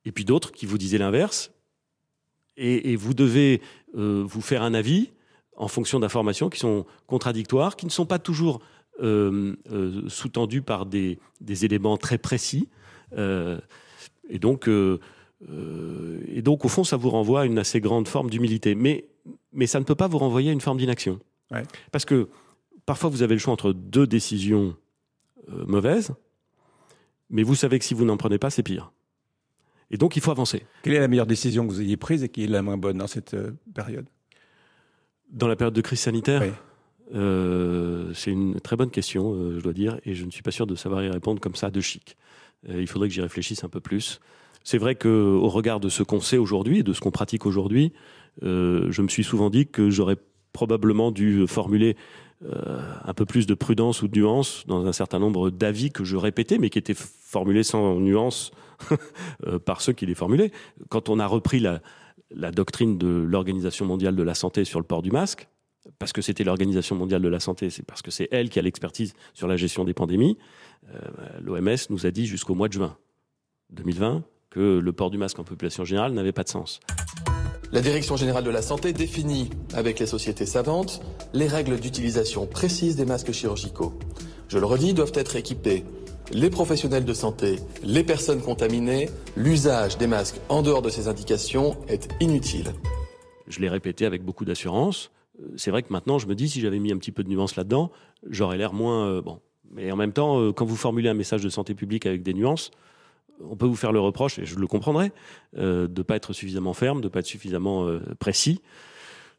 [0.05, 1.51] et puis d'autres qui vous disaient l'inverse
[2.57, 3.61] et, et vous devez
[3.95, 5.11] euh, vous faire un avis
[5.55, 8.61] en fonction d'informations qui sont contradictoires, qui ne sont pas toujours
[9.01, 12.69] euh, euh, sous-tendues par des, des, éléments très précis.
[13.17, 13.59] Euh,
[14.29, 14.99] et, donc, euh,
[16.27, 18.75] et donc, au fond, ça vous renvoie à une assez grande forme d'humilité.
[18.75, 19.07] Mais,
[19.51, 21.19] mais ça ne peut pas vous renvoyer à une forme d'inaction.
[21.51, 21.63] Ouais.
[21.91, 22.29] Parce que
[22.85, 24.75] parfois, vous avez le choix entre deux décisions
[25.65, 26.13] mauvaises,
[27.29, 28.91] mais vous savez que si vous n'en prenez pas, c'est pire.
[29.91, 30.63] Et donc, il faut avancer.
[30.83, 32.97] Quelle est la meilleure décision que vous ayez prise et qui est la moins bonne
[32.97, 34.07] dans cette euh, période?
[35.31, 36.51] Dans la période de crise sanitaire oui.
[37.15, 40.51] euh, C'est une très bonne question, euh, je dois dire, et je ne suis pas
[40.51, 42.17] sûr de savoir y répondre comme ça de chic.
[42.69, 44.19] Euh, il faudrait que j'y réfléchisse un peu plus.
[44.63, 47.93] C'est vrai qu'au regard de ce qu'on sait aujourd'hui, de ce qu'on pratique aujourd'hui,
[48.41, 50.17] je me suis souvent dit que j'aurais
[50.51, 51.95] probablement dû formuler
[52.45, 56.03] euh, un peu plus de prudence ou de nuance dans un certain nombre d'avis que
[56.03, 58.51] je répétais, mais qui étaient formulés sans nuance
[59.47, 60.51] euh, par ceux qui les formulaient.
[60.89, 61.81] Quand on a repris la,
[62.51, 65.47] doctrine de l'Organisation mondiale de la santé sur le port du masque,
[65.97, 68.61] parce que c'était l'Organisation mondiale de la santé, c'est parce que c'est elle qui a
[68.61, 70.37] l'expertise sur la gestion des pandémies,
[70.93, 70.99] euh,
[71.41, 72.97] l'OMS nous a dit jusqu'au mois de juin
[73.71, 76.81] 2020 que le port du masque en population générale n'avait pas de sens.
[77.71, 81.01] La Direction générale de la santé définit, avec les sociétés savantes,
[81.33, 83.93] les règles d'utilisation précises des masques chirurgicaux.
[84.47, 85.83] Je le redis, doivent être équipés
[86.31, 89.09] les professionnels de santé, les personnes contaminées.
[89.35, 92.73] L'usage des masques en dehors de ces indications est inutile.
[93.47, 95.11] Je l'ai répété avec beaucoup d'assurance.
[95.41, 97.29] Euh, c'est vrai que maintenant, je me dis, si j'avais mis un petit peu de
[97.29, 97.91] nuance là-dedans,
[98.29, 99.07] j'aurais l'air moins...
[99.07, 99.39] Euh, bon.
[99.71, 102.33] Mais en même temps, euh, quand vous formulez un message de santé publique avec des
[102.33, 102.71] nuances,
[103.43, 105.11] on peut vous faire le reproche, et je le comprendrai,
[105.57, 108.61] euh, de ne pas être suffisamment ferme, de ne pas être suffisamment euh, précis.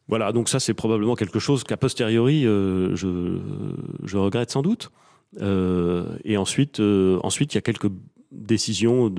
[0.08, 4.90] Voilà, donc ça c'est probablement quelque chose qu'a posteriori euh, je, regrette sans doute.
[5.38, 7.90] et ensuite, il y a quelques
[8.32, 9.12] décisions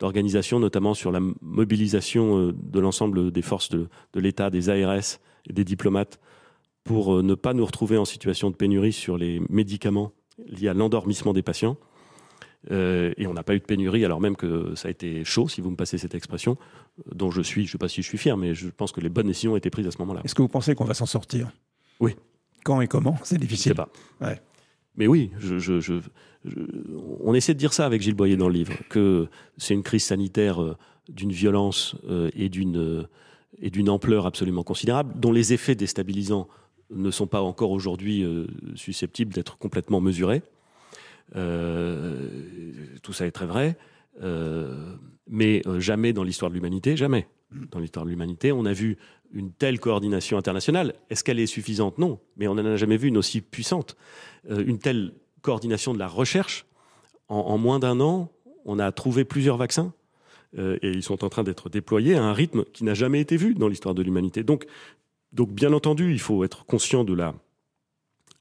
[0.00, 5.18] d'organisation, notamment sur la mobilisation de l'ensemble des forces de, de l'État, des ARS
[5.48, 6.18] et des diplomates,
[6.82, 10.12] pour ne pas nous retrouver en situation de pénurie sur les médicaments
[10.46, 11.76] liés à l'endormissement des patients.
[12.70, 15.48] Euh, et on n'a pas eu de pénurie, alors même que ça a été chaud,
[15.48, 16.56] si vous me passez cette expression,
[17.14, 19.00] dont je suis, je ne sais pas si je suis fier, mais je pense que
[19.00, 20.22] les bonnes décisions ont été prises à ce moment-là.
[20.24, 21.50] Est-ce que vous pensez qu'on va s'en sortir?
[22.00, 22.16] Oui.
[22.64, 23.16] Quand et comment?
[23.22, 23.72] C'est difficile.
[23.72, 23.88] Je sais pas.
[24.20, 24.40] Ouais.
[24.96, 25.94] Mais oui, je, je, je,
[27.20, 30.04] on essaie de dire ça avec Gilles Boyer dans le livre, que c'est une crise
[30.04, 30.76] sanitaire euh,
[31.08, 33.06] d'une violence euh, et d'une
[33.60, 36.48] et d'une ampleur absolument considérable, dont les effets déstabilisants
[36.90, 38.24] ne sont pas encore aujourd'hui
[38.76, 40.42] susceptibles d'être complètement mesurés.
[41.36, 42.28] Euh,
[43.02, 43.76] tout ça est très vrai,
[44.22, 44.94] euh,
[45.28, 47.26] mais euh, jamais dans l'histoire de l'humanité, jamais.
[47.70, 48.98] Dans l'histoire de l'humanité, on a vu
[49.32, 50.94] une telle coordination internationale.
[51.08, 51.98] Est-ce qu'elle est suffisante?
[51.98, 53.96] Non, mais on n'en a jamais vu une aussi puissante.
[54.50, 56.66] une telle coordination de la recherche.
[57.28, 58.30] En, moins d'un an,
[58.64, 59.92] on a trouvé plusieurs vaccins
[60.56, 63.54] et ils sont en train d'être déployés à un rythme qui n'a jamais été vu
[63.54, 64.42] dans l'histoire de l'humanité.
[64.42, 64.66] Donc,
[65.32, 67.34] donc, bien entendu, il faut être conscient de la,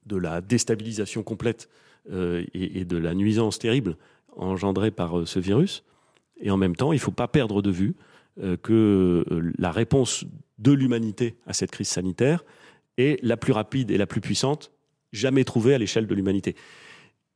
[0.06, 1.70] de la déstabilisation complète
[2.12, 3.98] euh, et, de la nuisance terrible
[4.36, 5.84] engendrée par euh, ce virus.
[6.40, 7.96] Et en même temps, il ne faut pas perdre de vue
[8.42, 9.26] euh, que
[9.58, 10.26] la réponse
[10.58, 12.46] de l'humanité à cette crise sanitaire
[12.98, 14.72] est la plus rapide et la plus puissante
[15.12, 16.56] jamais trouvée à l'échelle de l'humanité.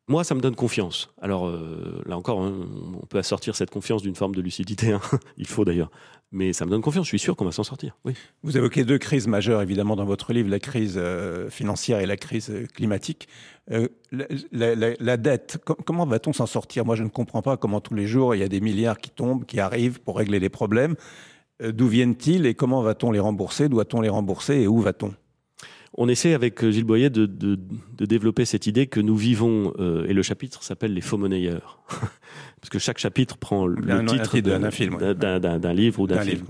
[0.07, 1.09] Moi, ça me donne confiance.
[1.21, 2.53] Alors euh, là encore, hein,
[3.01, 4.91] on peut assortir cette confiance d'une forme de lucidité.
[4.91, 5.01] Hein.
[5.37, 5.91] Il faut d'ailleurs.
[6.31, 7.05] Mais ça me donne confiance.
[7.05, 7.97] Je suis sûr qu'on va s'en sortir.
[8.43, 12.17] Vous évoquez deux crises majeures, évidemment, dans votre livre, la crise euh, financière et la
[12.17, 13.27] crise euh, climatique.
[13.69, 16.85] la, dette, comment va-t-on s'en sortir?
[16.85, 19.11] Moi, je ne comprends pas comment tous les jours, il y a des milliards qui
[19.11, 20.95] tombent, qui arrivent pour régler les problèmes.
[21.61, 23.69] D'où viennent-ils et comment va-t-on les rembourser?
[23.69, 25.13] Doit-on les rembourser et où va-t-on?
[25.93, 27.25] On essaie avec euh, Gilles Boyer de,
[27.99, 31.79] développer cette idée que nous vivons, euh, et le chapitre s'appelle Les faux monnayeurs.
[32.61, 36.45] Parce que chaque chapitre prend le titre d'un film, d'un livre ou d'un film.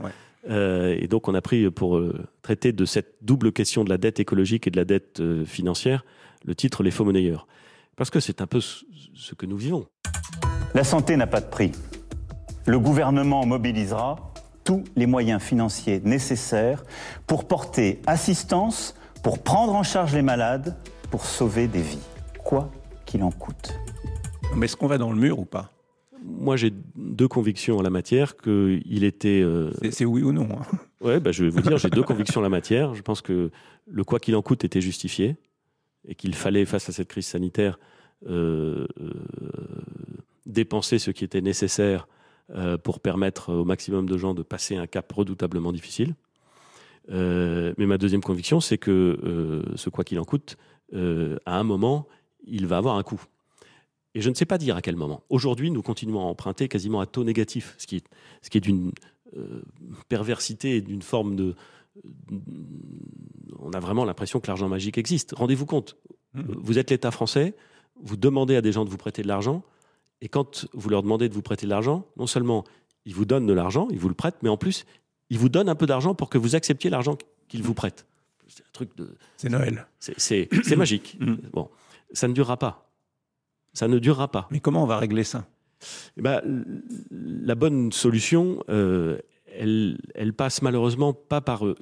[0.50, 2.02] Euh, et donc on a pris pour
[2.42, 6.04] traiter de cette double question de la dette écologique et de la dette financière
[6.46, 7.48] le titre Les faux monnayeurs.
[7.96, 9.86] Parce que c'est un peu ce que nous vivons.
[10.74, 11.72] La santé n'a pas de prix.
[12.66, 16.84] Le gouvernement mobilisera tous les moyens financiers nécessaires
[17.28, 20.76] pour porter assistance pour prendre en charge les malades,
[21.10, 22.00] pour sauver des vies,
[22.44, 22.72] quoi
[23.06, 23.74] qu'il en coûte.
[24.56, 25.72] Mais est-ce qu'on va dans le mur ou pas?
[26.24, 29.42] Moi, j'ai deux convictions en la matière qu'il était.
[29.42, 32.42] Euh, c'est oui ou non hein Ouais, bah, je vais vous dire, j'ai deux convictions
[32.42, 32.94] en la matière.
[32.94, 33.50] Je pense que
[33.88, 35.36] le quoi qu'il en coûte était justifié
[36.08, 37.80] et qu'il fallait, face à cette crise sanitaire,
[38.28, 39.14] euh, euh,
[40.46, 42.08] dépenser ce qui était nécessaire
[42.84, 46.16] pour permettre au maximum de gens de passer un cap redoutablement difficile.
[47.10, 48.92] Euh, mais ma deuxième conviction, c'est que
[49.24, 50.58] euh, ce quoi qu'il en coûte,
[50.94, 52.08] euh, à un moment,
[52.46, 53.22] il va avoir un coût.
[54.14, 55.24] Et je ne sais pas dire à quel moment.
[55.30, 58.06] Aujourd'hui, nous continuons à emprunter quasiment à taux négatif, ce qui est,
[58.42, 58.92] ce qui est d'une
[60.10, 61.56] perversité et d'une forme de...
[63.60, 65.34] On a vraiment l'impression que l'argent magique existe.
[65.34, 65.96] Rendez-vous compte,
[66.34, 66.42] mmh.
[66.58, 67.56] vous êtes l'État français,
[68.02, 69.64] vous demandez à des gens de vous prêter de l'argent,
[70.22, 72.66] et quand vous leur demandez de vous prêter de l'argent, non seulement
[73.06, 74.86] ils vous donnent de l'argent, ils vous le prêtent, mais en plus,
[75.32, 77.18] il vous donne un peu d'argent pour que vous acceptiez l'argent
[77.48, 78.06] qu'il vous prête.
[78.50, 79.16] C'est un truc de.
[79.38, 79.88] C'est Noël.
[79.98, 81.18] C'est magique.
[81.22, 81.36] Mm.
[81.54, 81.70] bon,
[82.12, 82.92] ça ne durera pas.
[83.74, 84.48] Ça ne durera pas.
[84.52, 85.48] Mais comment on va régler ça?
[86.18, 86.42] Eh ben,
[87.10, 89.20] La bonne solution, euh,
[89.56, 91.78] elle, elle, passe malheureusement pas par euh,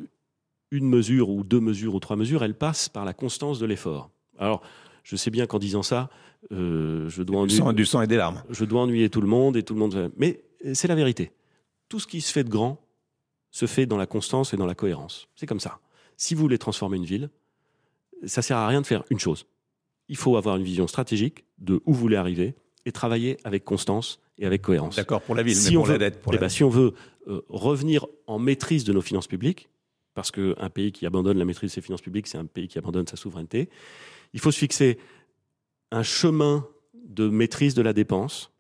[0.69, 4.11] une mesure ou deux mesures ou trois mesures, elle passe par la constance de l'effort.
[4.37, 4.61] Alors,
[5.03, 6.11] je sais bien qu'en disant ça,
[6.51, 8.43] euh, je dois ennuyer, du sang et des larmes.
[8.51, 10.11] Je dois ennuyer tout le monde et tout le monde.
[10.17, 11.31] Mais c'est la vérité.
[11.87, 12.79] Tout ce qui se fait de grand
[13.51, 15.27] se fait dans la constance et dans la cohérence.
[15.35, 15.79] C'est comme ça.
[16.17, 17.29] Si vous voulez transformer une ville,
[18.25, 19.45] ça sert à rien de faire une chose.
[20.07, 24.19] Il faut avoir une vision stratégique de où vous voulez arriver et travailler avec constance
[24.37, 24.95] et avec cohérence.
[24.95, 26.21] D'accord, pour la ville, si mais pour veut, la dette.
[26.21, 26.55] Pour eh la ben, dette.
[26.55, 26.93] si on veut
[27.27, 29.69] euh, revenir en maîtrise de nos finances publiques,
[30.13, 32.77] parce qu'un pays qui abandonne la maîtrise de ses finances publiques, c'est un pays qui
[32.77, 33.69] abandonne sa souveraineté,
[34.33, 34.97] il faut se fixer
[35.91, 38.51] un chemin de maîtrise de la dépense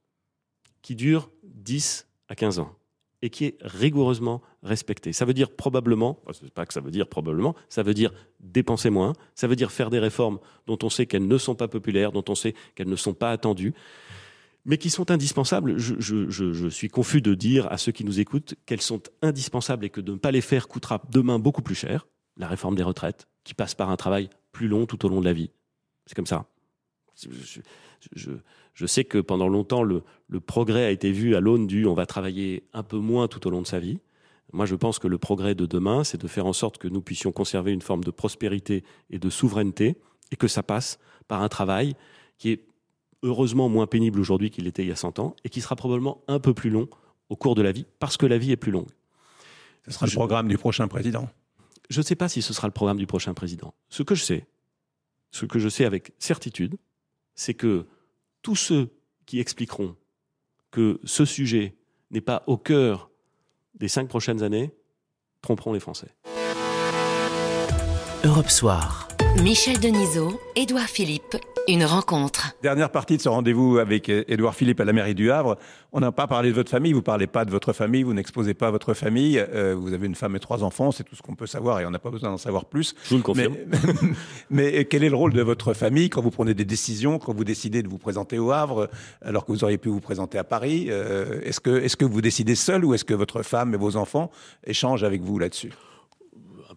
[0.81, 2.78] qui dure 10 à 15 ans
[3.21, 5.11] et qui est rigoureusement respecté.
[5.13, 8.89] Ça veut dire probablement, c'est pas que ça veut dire probablement, ça veut dire dépenser
[8.89, 12.11] moins, ça veut dire faire des réformes dont on sait qu'elles ne sont pas populaires,
[12.11, 13.73] dont on sait qu'elles ne sont pas attendues,
[14.65, 15.77] mais qui sont indispensables.
[15.77, 19.89] Je- je suis confus de dire à ceux qui nous écoutent qu'elles sont indispensables et
[19.89, 22.07] que de ne pas les faire coûtera demain beaucoup plus cher.
[22.37, 25.25] La réforme des retraites, qui passe par un travail plus long tout au long de
[25.25, 25.51] la vie.
[26.05, 26.45] C'est comme ça.
[28.13, 31.93] Je, sais que pendant longtemps, le, le progrès a été vu à l'aune du on
[31.93, 33.99] va travailler un peu moins tout au long de sa vie.
[34.51, 37.01] Moi, je pense que le progrès de demain, c'est de faire en sorte que nous
[37.01, 39.97] puissions conserver une forme de prospérité et de souveraineté,
[40.31, 41.95] et que ça passe par un travail
[42.37, 42.65] qui est
[43.21, 46.23] heureusement moins pénible aujourd'hui qu'il était il y a 100 ans, et qui sera probablement
[46.27, 46.87] un peu plus long
[47.29, 48.89] au cours de la vie, parce que la vie est plus longue.
[49.85, 51.29] Ce sera le programme du prochain président.
[51.89, 53.73] Je ne sais pas si ce sera le programme du prochain président.
[53.89, 54.47] Ce que je sais,
[55.31, 56.75] ce que je sais avec certitude,
[57.39, 57.85] c'est que
[58.41, 58.89] tous ceux
[59.25, 59.95] qui expliqueront
[60.71, 61.77] que ce sujet
[62.11, 63.09] n'est pas au cœur
[63.75, 64.75] des cinq prochaines années
[65.41, 66.09] tromperont les Français.
[68.25, 69.07] Europe Soir.
[69.41, 71.37] Michel Denisot, Édouard Philippe,
[71.69, 72.55] une rencontre.
[72.63, 75.55] Dernière partie de ce rendez-vous avec Édouard Philippe à la mairie du Havre.
[75.93, 78.55] On n'a pas parlé de votre famille, vous parlez pas de votre famille, vous n'exposez
[78.55, 79.37] pas votre famille.
[79.39, 81.85] Euh, vous avez une femme et trois enfants, c'est tout ce qu'on peut savoir et
[81.85, 82.95] on n'a pas besoin d'en savoir plus.
[83.03, 83.55] Je vous le confirme.
[83.67, 83.77] Mais,
[84.49, 87.43] mais quel est le rôle de votre famille quand vous prenez des décisions, quand vous
[87.43, 88.89] décidez de vous présenter au Havre,
[89.21, 92.21] alors que vous auriez pu vous présenter à Paris Euh, Est-ce que, est-ce que vous
[92.21, 94.31] décidez seul ou est-ce que votre femme et vos enfants
[94.65, 95.71] échangent avec vous là-dessus?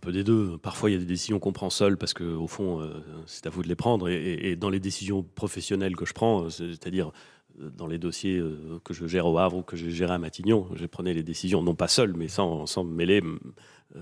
[0.02, 0.58] Peu des deux.
[0.58, 2.92] Parfois, il y a des décisions qu'on prend seul parce que, au fond, euh,
[3.26, 4.10] c'est à vous de les prendre.
[4.10, 7.12] Et, dans les décisions professionnelles que je prends, euh, c'est-à-dire
[7.60, 8.42] euh, dans les dossiers
[8.84, 11.62] que je gère au Havre ou que je gérais à Matignon, je prenais les décisions,
[11.62, 13.22] non pas seul, mais sans, sans mêler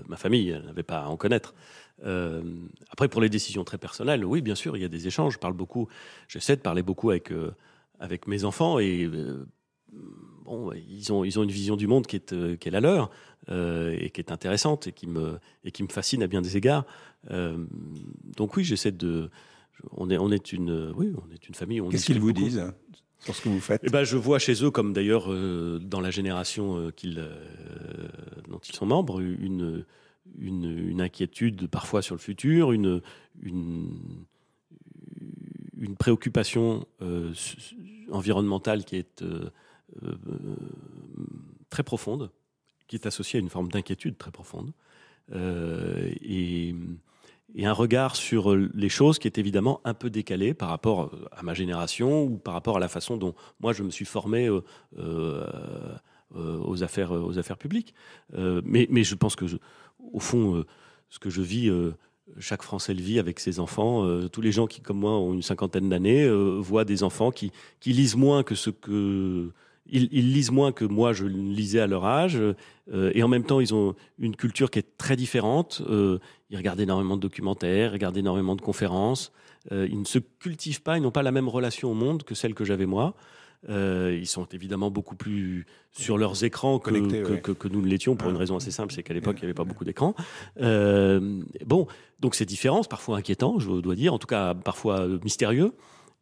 [0.07, 0.49] ma famille.
[0.49, 1.53] Elle n'avait pas à en connaître.
[2.89, 5.33] Après, pour les décisions très personnelles, oui, bien sûr, il y a des échanges.
[5.33, 5.87] Je parle beaucoup,
[6.27, 7.31] j'essaie de parler beaucoup avec,
[7.99, 9.07] avec mes enfants et.
[10.45, 12.81] Bon, ils ont, ils ont une vision du monde qui est, euh, qui est la
[12.81, 13.11] leur
[13.49, 16.57] euh, et qui est intéressante et qui me, et qui me fascine à bien des
[16.57, 16.85] égards.
[17.29, 17.63] Euh,
[18.37, 19.29] donc oui, j'essaie de.
[19.91, 21.81] On est, on est une, oui, on est une famille.
[21.89, 22.45] Qu'est-ce qu'ils vous beaucoup.
[22.45, 22.63] disent
[23.19, 23.81] sur ce que vous faites?
[23.83, 28.07] Eh ben, je vois chez eux, comme d'ailleurs euh, dans la génération euh, euh,
[28.49, 29.85] dont ils sont membres, une,
[30.39, 33.01] une, une inquiétude parfois sur le futur, une,
[33.41, 34.25] une,
[35.77, 36.85] une préoccupation
[38.11, 39.23] environnementale qui est
[40.03, 40.15] euh,
[41.69, 42.31] très profonde,
[42.87, 44.71] qui est associée à une forme d'inquiétude très profonde,
[45.33, 46.75] euh, et,
[47.63, 51.53] un regard sur les choses qui est évidemment un peu décalé par rapport à ma
[51.53, 54.49] génération ou par rapport à la façon dont moi je me suis formé
[54.97, 55.43] euh,
[56.33, 57.93] aux, affaires, aux affaires publiques.
[58.33, 59.45] Mais, je pense que,
[60.13, 60.63] au fond,
[61.09, 61.69] ce que je vis,
[62.39, 64.07] chaque Français le vit avec ses enfants.
[64.29, 67.51] tous les gens qui, comme moi, ont une cinquantaine d'années, voient des enfants qui,
[67.81, 69.51] qui lisent moins que ce que.
[69.91, 73.43] Ils, ils lisent moins que moi je lisais à leur âge, euh, et en même
[73.43, 75.81] temps ils ont une culture qui est très différente.
[75.89, 76.17] Euh,
[76.49, 79.31] ils regardent énormément de documentaires, ils regardent énormément de conférences.
[79.71, 82.33] Euh, ils ne se cultivent pas, ils n'ont pas la même relation au monde que
[82.35, 83.13] celle que j'avais moi.
[83.69, 87.41] Ils sont évidemment beaucoup plus sur leurs écrans que, Connectés, que, ouais.
[87.41, 89.45] que- que nous ne l'étions pour une raison assez simple, c'est qu'à l'époque il n'y
[89.45, 90.15] avait pas beaucoup d'écrans.
[90.57, 91.87] Bon,
[92.19, 95.73] donc c'est différent, c'est parfois inquiétant, je dois dire, en tout cas parfois mystérieux.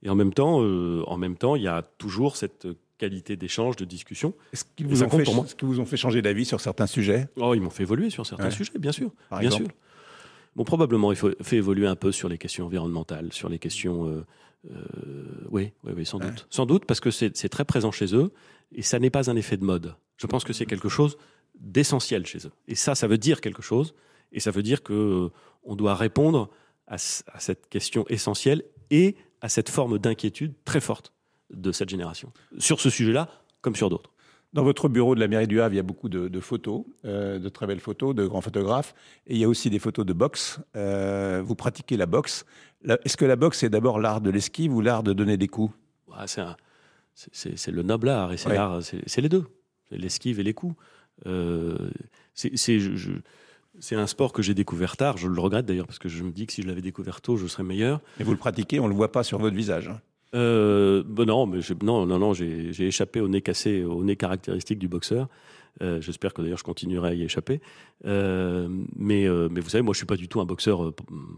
[0.03, 2.67] Et en même temps, en même temps, il y a toujours cette
[2.99, 4.35] qualité d'échange, de discussion.
[4.53, 5.45] Est-ce qu'ils vous, ont fait- pour moi.
[5.45, 7.27] est-ce qu'ils vous ont fait changer d'avis sur certains sujets?
[7.37, 8.51] Oh, ils m'ont fait évoluer sur certains Ouais.
[8.51, 9.09] sujets, bien sûr.
[9.29, 9.67] Par bien sûr.
[10.55, 14.05] Bon, probablement, il faut fait évoluer un peu sur les questions environnementales, sur les questions.
[14.07, 14.25] euh,
[14.69, 14.83] euh,
[15.49, 16.25] oui, oui, oui, sans Ouais.
[16.27, 16.45] doute.
[16.49, 18.31] Sans doute, parce que c'est très présent chez eux
[18.75, 19.95] et ça n'est pas un effet de mode.
[20.17, 21.17] Je pense que c'est quelque chose
[21.59, 22.51] d'essentiel chez eux.
[22.67, 23.93] Et ça, ça veut dire quelque chose.
[24.33, 25.29] Et ça veut dire que euh,
[25.63, 26.49] on doit répondre
[26.87, 31.13] à cette question essentielle et à cette forme d'inquiétude très forte
[31.51, 32.31] de cette génération.
[32.57, 33.29] Sur ce sujet-là,
[33.61, 34.11] comme sur d'autres.
[34.53, 36.83] Dans votre bureau de la mairie du Havre, il y a beaucoup de, de photos,
[37.05, 38.95] euh, de très belles photos, de grands photographes.
[39.27, 40.59] Et il y a aussi des photos de boxe.
[40.75, 42.45] Euh, vous pratiquez la boxe.
[42.87, 45.73] Est-ce que la boxe est d'abord l'art de l'esquive ou l'art de donner des coups?
[47.13, 48.55] C'est le noble art et c'est Ouais.
[48.55, 49.45] l'art, c'est les deux,
[49.89, 50.75] C'est l'esquive et les coups.
[51.27, 51.89] Euh,
[52.33, 55.17] c'est un sport que j'ai découvert tard.
[55.17, 57.37] Je le regrette d'ailleurs parce que je me dis que si je l'avais découvert tôt,
[57.37, 58.01] je serais meilleur.
[58.19, 59.89] Et vous le pratiquez, on ne le voit pas sur votre visage.
[59.89, 60.01] hein.
[60.35, 64.15] Euh, ben non, mais je- non, non, non, j'ai échappé au nez cassé, au nez
[64.15, 65.27] caractéristique du boxeur.
[65.81, 67.61] Euh, J'espère que d'ailleurs je continuerai à y échapper.
[68.05, 70.93] Euh, mais, mais vous savez, moi je suis pas du tout un boxeur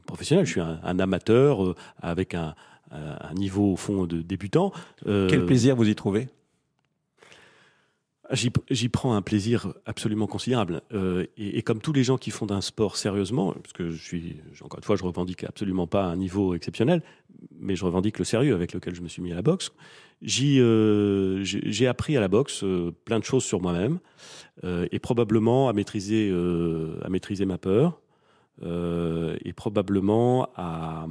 [0.05, 0.45] professionnel.
[0.45, 2.55] Je suis un, un amateur avec un,
[3.35, 4.71] niveau au fond de débutant.
[5.05, 6.27] Quel plaisir vous y trouvez?
[8.33, 10.81] J'y j'y prends un plaisir absolument considérable.
[10.93, 14.01] Euh, et, et comme tous les gens qui font d'un sport sérieusement, parce que je
[14.01, 17.03] suis, encore une fois, je revendique absolument pas un niveau exceptionnel,
[17.59, 19.71] mais je revendique le sérieux avec lequel je me suis mis à la boxe.
[20.23, 23.99] Euh, j'ai appris à la boxe euh, plein de choses sur moi-même
[24.63, 26.31] euh, et probablement à maîtriser,
[27.45, 28.01] ma peur
[28.63, 31.07] et probablement à,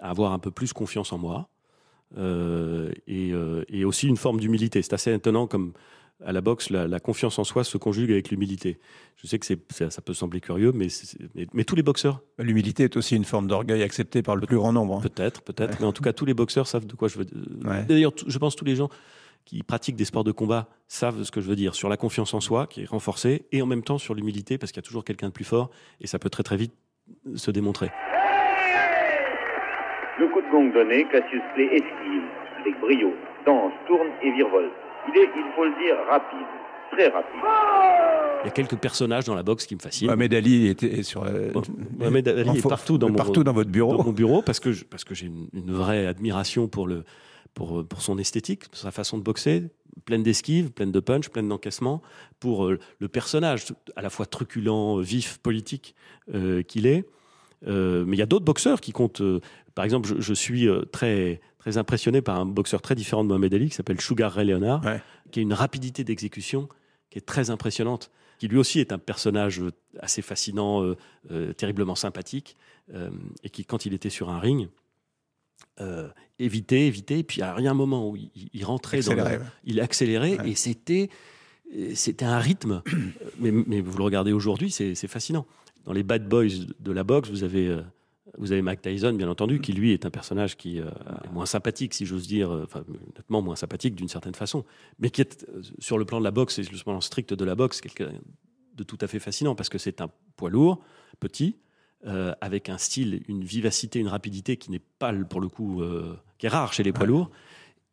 [0.00, 1.48] avoir un peu plus confiance en moi
[2.16, 4.82] et aussi une forme d'humilité.
[4.82, 5.72] C'est assez étonnant comme
[6.24, 8.78] à la boxe, la, la confiance en soi se conjugue avec l'humilité.
[9.16, 11.82] Je sais que c'est, ça, ça peut sembler curieux, mais, c'est- mais, mais tous les
[11.82, 14.96] boxeurs, L'humilité est aussi une forme d'orgueil acceptée par le plus grand nombre.
[14.98, 15.00] hein.
[15.02, 15.76] peut-être, peut-être, Ouais.
[15.80, 17.36] mais en tout cas, tous les boxeurs savent de quoi je veux dire.
[17.64, 17.84] Ouais.
[17.84, 18.88] D'ailleurs, je pense que tous les gens
[19.44, 22.32] qui pratiquent des sports de combat savent ce que je veux dire sur la confiance
[22.32, 24.86] en soi qui est renforcée et en même temps sur l'humilité parce qu'il y a
[24.86, 26.72] toujours quelqu'un de plus fort et ça peut très très vite
[27.34, 27.90] se démontrer.
[30.18, 32.22] Le coup de gong donné, Cassius Clay esquive,
[32.60, 33.12] avec brio,
[33.44, 34.72] danse, tourne et virevolte.
[35.08, 36.46] Il est, il faut le dire, rapide,
[36.92, 37.40] très rapide.
[38.42, 40.06] Il y a quelques personnages dans la boxe qui me fascinent.
[40.08, 41.24] Mohamed Ali était sur.
[41.24, 41.62] euh, Bon,
[41.98, 43.96] Mohamed Ali en est fo- partout dans mon- partout dans votre bureau.
[43.96, 47.04] dans mon bureau parce que je- parce que j'ai une, une vraie admiration pour le
[47.54, 49.64] pour pour son esthétique, pour sa façon de boxer,
[50.04, 52.02] pleine d'esquives, pleine de punch, pleine d'encaissement,
[52.40, 53.64] pour euh, le personnage
[53.96, 55.94] à la fois truculent, euh, vif, politique
[56.34, 57.04] euh, qu'il est.
[57.66, 59.22] Euh, mais il y a d'autres boxeurs qui comptent.
[59.22, 59.40] euh,
[59.74, 63.28] par exemple, je, je suis euh, très très impressionné par un boxeur très différent de
[63.28, 65.00] Mohamed Ali qui s'appelle Sugar Ray Leonard, Ouais.
[65.30, 66.68] qui a une rapidité d'exécution
[67.08, 70.94] qui est très impressionnante, qui lui aussi est un personnage euh, assez fascinant, euh,
[71.30, 72.54] euh, terriblement sympathique,
[72.92, 73.08] euh,
[73.44, 74.68] et qui, quand il était sur un ring,
[76.38, 79.40] évitait, évitait, et puis à rien moment où il, il rentrait dans le- ouais.
[79.64, 80.50] il accélérait, Ouais.
[80.50, 81.08] et c'était
[81.94, 82.82] c'était un rythme.
[83.40, 85.46] mais, mais vous le regardez aujourd'hui, c'est fascinant.
[85.84, 86.44] Dans les bad boys
[86.78, 87.74] de la boxe, vous avez
[88.38, 90.88] vous avez Mike Tyson, bien entendu, qui lui est un personnage qui euh,
[91.24, 92.66] est moins sympathique, si j'ose dire, euh,
[93.16, 94.64] nettement moins sympathique d'une certaine façon,
[94.98, 97.34] mais qui est, euh, sur le plan de la boxe et sur le plan strict
[97.34, 98.12] de la boxe, quelqu'un
[98.74, 100.82] de tout à fait fascinant, parce que c'est un poids lourd,
[101.20, 101.56] petit,
[102.42, 105.82] avec un style, une vivacité, une rapidité qui n'est pas, pour le coup,
[106.36, 107.30] qui est rare chez les poids lourds,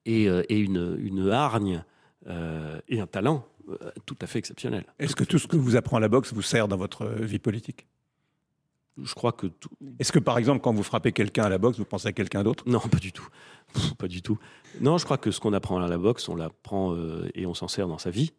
[0.05, 1.85] et, une, hargne
[2.89, 3.47] et un talent
[4.05, 4.83] tout à fait exceptionnel.
[4.99, 7.39] Est-ce que tout ce que vous apprend à la boxe vous sert dans votre vie
[7.39, 7.87] politique?
[8.97, 9.69] Je crois que tout,
[9.99, 12.43] Est-ce que par exemple, quand vous frappez quelqu'un à la boxe, vous pensez à quelqu'un
[12.43, 12.63] d'autre?
[12.67, 13.27] Non, pas du tout.
[13.73, 14.37] Pff, Pas du tout.
[14.81, 17.53] Non, je crois que ce qu'on apprend à la boxe, on l'apprend euh, et on
[17.53, 18.33] s'en sert dans sa vie.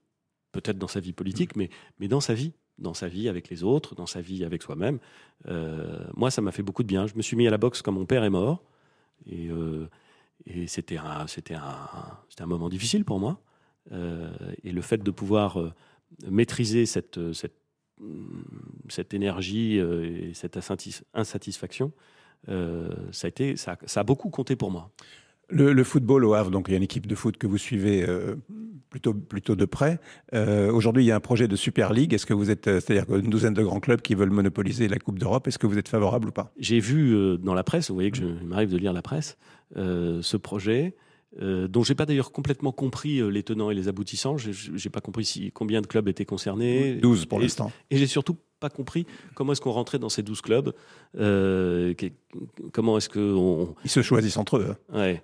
[0.52, 2.52] Peut-être dans sa vie politique, mais, mais dans sa vie.
[2.78, 4.98] Dans sa vie avec les autres, dans sa vie avec soi-même.
[5.48, 7.06] Euh, moi, ça m'a fait beaucoup de bien.
[7.06, 8.62] Je me suis mis à la boxe quand mon père est mort.
[9.26, 9.88] Et, euh,
[10.44, 11.88] et c'était un, c'était un,
[12.28, 13.40] c'était un moment difficile pour moi.
[13.90, 15.58] Et le fait de pouvoir
[16.28, 17.56] maîtriser cette, cette,
[18.88, 21.92] cette énergie euh, et cette insatis- insatisfaction,
[22.48, 24.90] euh, ça, a été, ça, a- ça a beaucoup compté pour moi.
[25.48, 27.58] le, le football au Havre, donc il y a une équipe de foot que vous
[27.58, 28.36] suivez euh,
[28.90, 30.00] plutôt, plutôt de près.
[30.34, 32.12] Euh, Aujourd'hui, il y a un projet de Super League.
[32.14, 35.18] Est-ce que vous êtes, c'est-à-dire une douzaine de grands clubs qui veulent monopoliser la Coupe
[35.18, 36.52] d'Europe, est-ce que vous êtes favorable ou pas?
[36.58, 39.36] J'ai vu euh, dans la presse, vous voyez que je, m'arrive de lire la presse,
[39.76, 40.94] ce projet.
[41.40, 44.36] Euh, dont j'ai pas d'ailleurs complètement compris euh, les tenants et les aboutissants.
[44.36, 46.96] J'ai- pas compris si, combien de clubs étaient concernés.
[46.96, 47.72] 12 pour Et- l'instant.
[47.90, 50.72] Et j'ai surtout pas compris comment est-ce qu'on rentrait dans ces 12 clubs.
[51.18, 52.06] euh, que-
[52.72, 54.76] comment est-ce qu'on Ils se choisissent entre eux.
[54.92, 54.98] hein.
[54.98, 55.22] Ouais.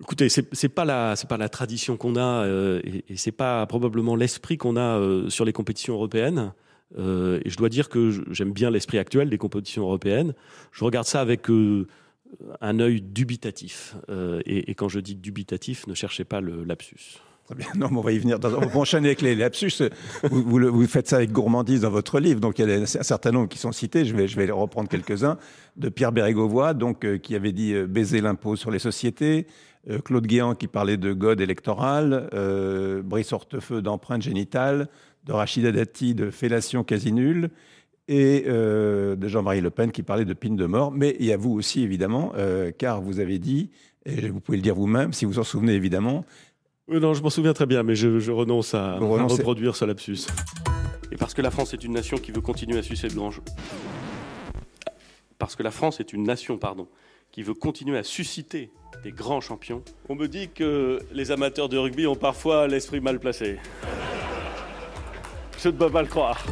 [0.00, 3.64] Écoutez, c'est pas la c'est pas la tradition qu'on a euh, et, et c'est pas
[3.66, 6.52] probablement l'esprit qu'on a sur les compétitions européennes.
[6.96, 10.32] Et je dois dire que j'aime bien l'esprit actuel des compétitions européennes.
[10.72, 11.42] Je regarde ça avec
[12.60, 13.96] un œil dubitatif.
[14.08, 17.18] Euh, et, quand je dis dubitatif, ne cherchez pas le lapsus.
[17.46, 17.68] Très bien.
[17.76, 18.38] Non, on va y venir.
[18.38, 19.82] Dans- On va enchaîner avec les lapsus.
[20.22, 22.40] Vous, faites ça avec gourmandise dans votre livre.
[22.40, 24.04] Donc, il y a un certain nombre qui sont cités.
[24.04, 25.38] Je vais, reprendre quelques-uns.
[25.76, 29.46] De Pierre Bérégovoy, donc, euh, qui avait dit euh, baiser l'impôt sur les sociétés.
[30.04, 32.28] Claude Guéant, qui parlait de God électoral.
[33.04, 34.88] Brice Hortefeux d'empreinte génitale.
[35.24, 37.48] De Rachida Dati de fellation quasi nulle.
[38.08, 40.90] Et euh, de Jean-Marie Le Pen, qui parlait de pine de mort.
[40.90, 43.70] Mais il y a vous aussi, évidemment, euh, car vous avez dit,
[44.06, 46.24] et vous pouvez le dire vous-même, si vous en souvenez, évidemment,
[46.90, 50.26] Euh, non, je m'en souviens très bien, mais je, je renonce à, reproduire ce lapsus.
[51.12, 53.30] Et parce que la France est une nation qui veut continuer à sucer de grands
[53.30, 53.42] jeux.
[55.38, 56.88] Parce que la France est une nation, pardon,
[57.30, 58.70] qui veut continuer à susciter
[59.04, 59.82] des grands champions.
[60.08, 63.58] On me dit que les amateurs de rugby ont parfois l'esprit mal placé.
[65.58, 66.44] Je ne peux pas le croire.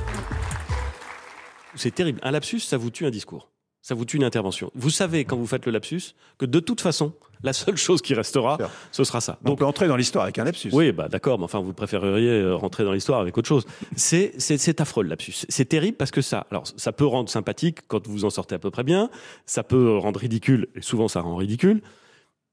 [1.77, 2.19] C'est terrible.
[2.23, 3.51] Un lapsus, ça vous tue un discours.
[3.83, 4.73] Ça vous tue une intervention.
[4.75, 7.13] Vous savez, quand vous faites le lapsus, que de toute façon,
[7.45, 8.59] la seule chose qui restera,
[8.91, 9.39] ce sera ça.
[9.45, 10.71] On peut entrer dans l'histoire avec un lapsus.
[10.73, 13.65] Oui, bah d'accord, mais enfin, vous préféreriez euh, rentrer dans l'histoire avec autre chose.
[13.95, 15.47] C'est, c'est, affreux le lapsus.
[15.49, 18.59] C'est terrible parce que ça, alors, ça peut rendre sympathique quand vous en sortez à
[18.59, 19.09] peu près bien.
[19.45, 21.81] Ça peut rendre ridicule, et souvent ça rend ridicule.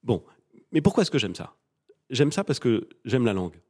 [0.04, 0.22] Bon,
[0.70, 1.54] mais pourquoi est-ce que j'aime ça?
[2.10, 3.60] J'aime ça parce que j'aime la langue.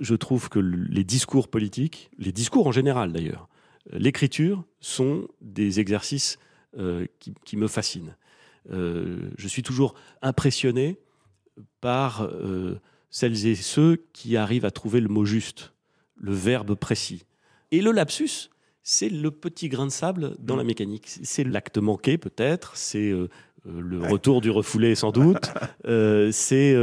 [0.00, 3.48] Je trouve que le- les discours politiques, les discours en général d'ailleurs,
[3.92, 6.38] l'écriture sont des exercices
[6.78, 8.16] euh, qui, qui me fascinent.
[8.70, 10.98] Euh, je suis toujours impressionné
[11.80, 12.78] par euh,
[13.08, 15.72] celles et ceux qui arrivent à trouver le mot juste,
[16.16, 17.24] le verbe précis.
[17.70, 18.50] Et le lapsus,
[18.82, 21.06] c'est le petit grain de sable dans la mécanique.
[21.06, 23.10] C'est l'acte manqué peut-être, c'est
[23.64, 25.50] le retour du refoulé sans doute,
[26.30, 26.76] c'est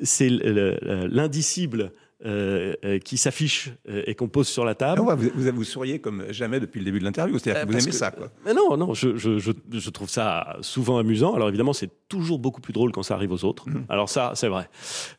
[0.00, 1.92] l'indicible
[2.24, 5.00] euh, euh, qui s'affiche euh, et qu'on pose sur la Ah, table.
[5.02, 7.38] ouais, vous, vous, vous souriez comme jamais depuis le début de l'interview.
[7.38, 8.28] C'est-à-dire que vous aimez que- ça, quoi.
[8.44, 11.34] Mais non, non, je, je, je, je trouve ça souvent amusant.
[11.34, 13.68] Alors évidemment, c'est toujours beaucoup plus drôle quand ça arrive aux autres.
[13.68, 13.84] Mhm.
[13.88, 14.68] Alors ça, c'est vrai.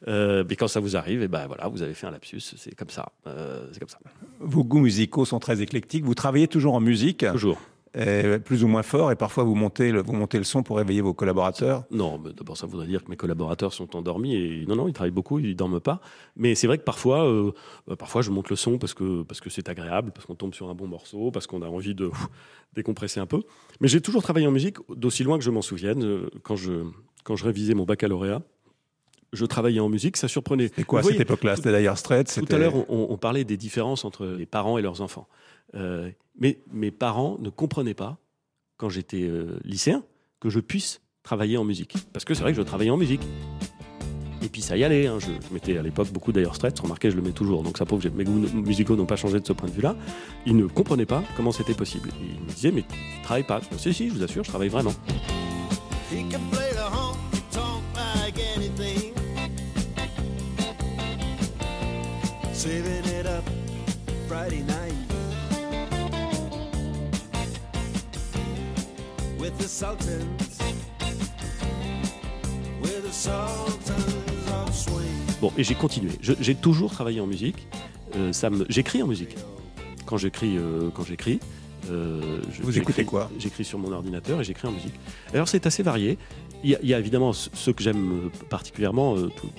[0.08, 2.40] Mais quand ça vous arrive, et ben voilà, vous avez fait un lapsus.
[2.58, 3.12] C'est comme ça.
[3.26, 4.00] C'est comme ça.
[4.40, 6.04] Vos goûts musicaux sont très éclectiques.
[6.06, 7.60] Vous travaillez toujours en musique, Toujours.
[7.94, 11.02] Plus ou moins fort, et parfois vous montez, le, vous montez le son pour réveiller
[11.02, 11.84] vos collaborateurs.
[11.92, 14.36] Non, d'abord, ça voudrait dire que mes collaborateurs sont endormis.
[14.36, 16.02] Et non, non, ils travaillent beaucoup, ils dorment pas.
[16.36, 17.52] Mais c'est vrai que parfois, euh,
[17.90, 20.54] euh, parfois, je monte le son parce que parce que c'est agréable, parce qu'on tombe
[20.54, 22.10] sur un bon morceau, parce qu'on a envie de
[22.74, 23.42] décompresser un peu.
[23.80, 26.04] Mais j'ai toujours travaillé en musique, d'aussi loin que je m'en souvienne.
[26.04, 26.72] Euh, Quand je
[27.24, 28.42] quand je révisais mon baccalauréat,
[29.34, 30.16] je travaillais en musique.
[30.18, 30.72] Ça surprenait.
[30.78, 31.56] Et quoi à cette époque-là?
[31.58, 32.40] C'était d'ailleurs Straits.
[32.48, 35.28] Tout à l'heure, on, on parlait des différences entre les parents et leurs enfants.
[35.76, 36.10] Euh,
[36.40, 38.18] mais mes parents ne comprenaient pas,
[38.78, 40.04] quand j'étais euh, lycéen,
[40.40, 41.96] que je puisse travailler en musique.
[42.14, 43.22] Parce que c'est vrai que je travaillais en musique.
[44.44, 45.08] Et puis ça y allait.
[45.08, 45.20] hein.
[45.20, 46.78] Je, je mettais à l'époque beaucoup d'ailleurs Straits.
[46.80, 47.64] Remarquez, je le mets toujours.
[47.64, 49.96] Donc ça prouve que mes goûts musicaux n'ont pas changé de ce point de vue-là.
[50.46, 52.10] Ils ne comprenaient pas comment c'était possible.
[52.22, 53.62] Ils me disaient, mais tu travailles pas.
[53.72, 54.94] Je dis, si, si, je vous assure, je travaille vraiment.
[69.64, 70.26] The Sultans,
[72.82, 75.06] with the Sultans of Swing.
[75.40, 76.12] Bon, et j'ai continué.
[76.22, 77.68] Je- J'ai toujours travaillé en musique.
[78.16, 79.36] Euh, ça me, j'écris en musique.
[80.06, 81.40] Quand j'écris, euh, quand j'écris.
[81.90, 83.30] euh, je- Vous j'écris- écoutez quoi?
[83.40, 84.94] J'écris sur mon ordinateur et j'écris en musique.
[85.34, 86.18] Alors c'est assez varié.
[86.64, 89.50] Il y, a, il y a évidemment ce- ceux que j'aime euh, particulièrement, euh, tout-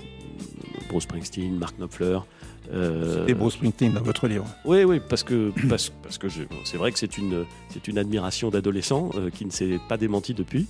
[0.89, 2.19] Bruce Springsteen, Mark Knopfler.
[2.73, 4.47] Euh, Bruce Springsteen dans votre livre.
[4.65, 6.29] oui, oui, parce que parce, parce que
[6.65, 10.35] c'est vrai que c'est une c'est une admiration d'adolescent euh, qui ne s'est pas démentie
[10.35, 10.67] depuis.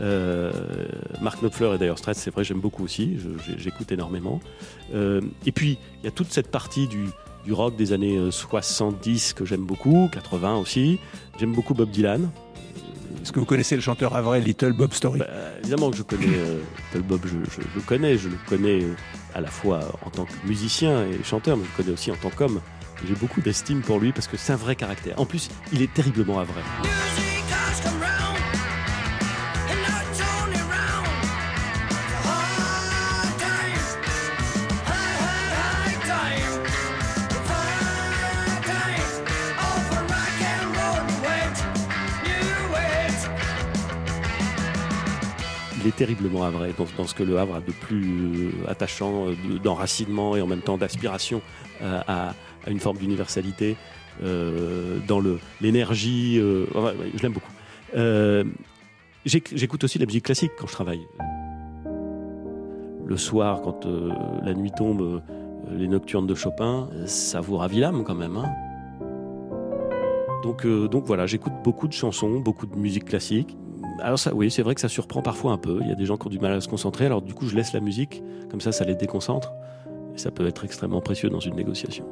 [0.00, 0.52] Euh,
[1.20, 3.16] Mark Knopfler et d'ailleurs Straits, c'est vrai, j'aime beaucoup aussi.
[3.56, 4.40] J'écoute énormément.
[4.94, 7.06] Euh, et puis il y a toute cette partie du
[7.44, 10.98] du rock des années euh, 70 que j'aime beaucoup, 80 aussi.
[11.38, 12.30] J'aime beaucoup Bob Dylan.
[13.22, 15.26] Est-ce que vous connaissez le chanteur havrais Little Bob Story Bah,
[15.60, 16.60] évidemment que je connais euh,
[16.92, 18.94] Little Bob, je, le connais, je le connais euh,
[19.34, 22.16] à la fois en tant que musicien et chanteur, mais je le connais aussi en
[22.16, 22.60] tant qu'homme.
[23.06, 25.20] J'ai beaucoup d'estime pour lui parce que c'est un vrai caractère.
[25.20, 26.46] En plus, il est terriblement à.
[45.92, 49.34] Terriblement à vrai dans, dans ce que le Havre a de plus euh, attachant, euh,
[49.48, 51.40] de- d'enracinement et en même temps d'aspiration
[51.82, 52.34] euh, à,
[52.66, 53.76] une forme d'universalité,
[54.20, 55.22] dans
[55.60, 56.34] l'énergie.
[56.36, 57.52] je l'aime beaucoup.
[59.24, 61.06] J'éc- J'écoute aussi la musique classique quand je travaille.
[63.06, 63.86] Le soir, quand
[64.42, 65.22] la nuit tombe,
[65.70, 68.36] les nocturnes de Chopin, ça vous ravit l'âme quand même.
[68.36, 68.50] hein?
[70.42, 70.64] Donc
[71.06, 73.56] voilà, j'écoute beaucoup de chansons, beaucoup de musique classique.
[74.00, 75.78] Alors ça, oui, c'est vrai que ça surprend parfois un peu.
[75.82, 77.06] Il y a des gens qui ont du mal à se concentrer.
[77.06, 79.52] Alors du coup, je laisse la musique, comme ça, ça les déconcentre.
[80.14, 82.06] Et ça peut être extrêmement précieux dans une négociation.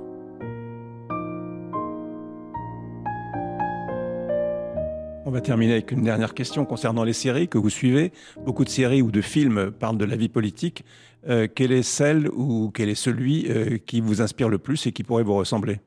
[5.24, 8.12] On va terminer avec une dernière question concernant les séries que vous suivez.
[8.44, 10.84] Beaucoup de séries ou de films parlent de la vie politique.
[11.28, 14.92] Euh, quelle est celle ou quel est celui euh, qui vous inspire le plus et
[14.92, 15.80] qui pourrait vous ressembler?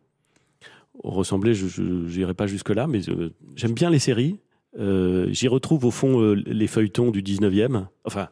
[1.03, 4.39] Ressembler, je n'irai pas jusque-là, mais euh, j'aime bien les séries.
[4.77, 7.87] Euh, J'y retrouve au fond euh, les feuilletons du 19e.
[8.03, 8.29] Enfin,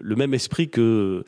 [0.00, 1.24] le même esprit que.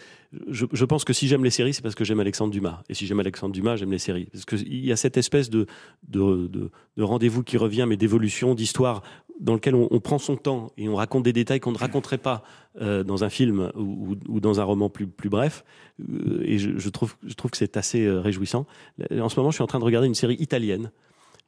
[0.49, 2.83] Je, pense que si j'aime les séries, c'est parce que j'aime Alexandre Dumas.
[2.89, 4.27] Et si j'aime Alexandre Dumas, j'aime les séries.
[4.33, 5.67] Parce qu'il y a cette espèce de,
[6.09, 9.03] de, de, de rendez-vous qui revient, mais d'évolution, d'histoire,
[9.41, 12.45] dans lequel on, prend son temps et on raconte des détails qu'on ne raconterait pas
[12.81, 15.65] euh, dans un film ou, dans un roman plus, bref.
[16.43, 18.67] Et je, trouve, que c'est assez réjouissant.
[19.11, 20.93] En ce moment, je suis en train de regarder une série italienne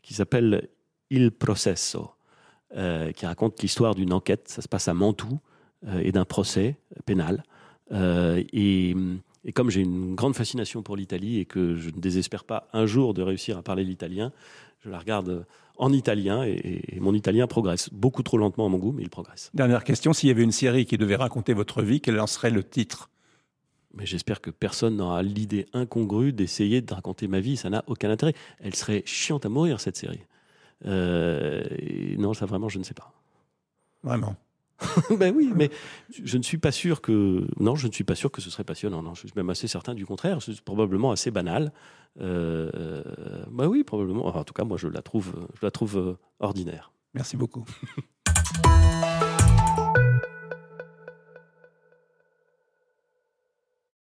[0.02, 0.68] qui s'appelle
[1.10, 2.10] Il Processo.
[2.76, 4.48] Euh, qui raconte l'histoire d'une enquête.
[4.48, 5.38] Ça se passe à Mantoue
[5.86, 7.42] euh, et d'un procès pénal.
[7.92, 8.94] Euh, et,
[9.44, 12.86] et comme j'ai une grande fascination pour l'Italie et que je ne désespère pas un
[12.86, 14.32] jour de réussir à parler l'italien,
[14.84, 15.46] je la regarde
[15.76, 17.88] en italien et, et mon italien progresse.
[17.92, 19.50] Beaucoup trop lentement à mon goût, mais il progresse.
[19.54, 22.50] Dernière question, s'il y avait une série qui devait raconter votre vie, quel en serait
[22.50, 23.08] le titre?
[23.94, 27.58] Mais j'espère que personne n'aura l'idée incongrue d'essayer de raconter ma vie.
[27.58, 28.32] Ça n'a aucun intérêt.
[28.60, 30.20] Elle serait chiante à mourir, cette série.
[30.86, 33.12] Euh, et non, ça vraiment, je ne sais pas.
[34.02, 34.36] Vraiment.
[35.18, 35.70] ben oui, mais
[36.22, 37.46] je ne suis pas sûr que.
[37.60, 39.02] Non, je ne suis pas sûr que ce serait passionnant.
[39.02, 40.42] Non, je suis même assez certain du contraire.
[40.42, 41.72] C'est probablement assez banal.
[42.20, 43.02] Euh,
[43.50, 44.26] ben oui, probablement.
[44.26, 46.92] Enfin, en tout cas, moi, je la trouve, je la trouve euh, ordinaire.
[47.14, 47.64] Merci beaucoup.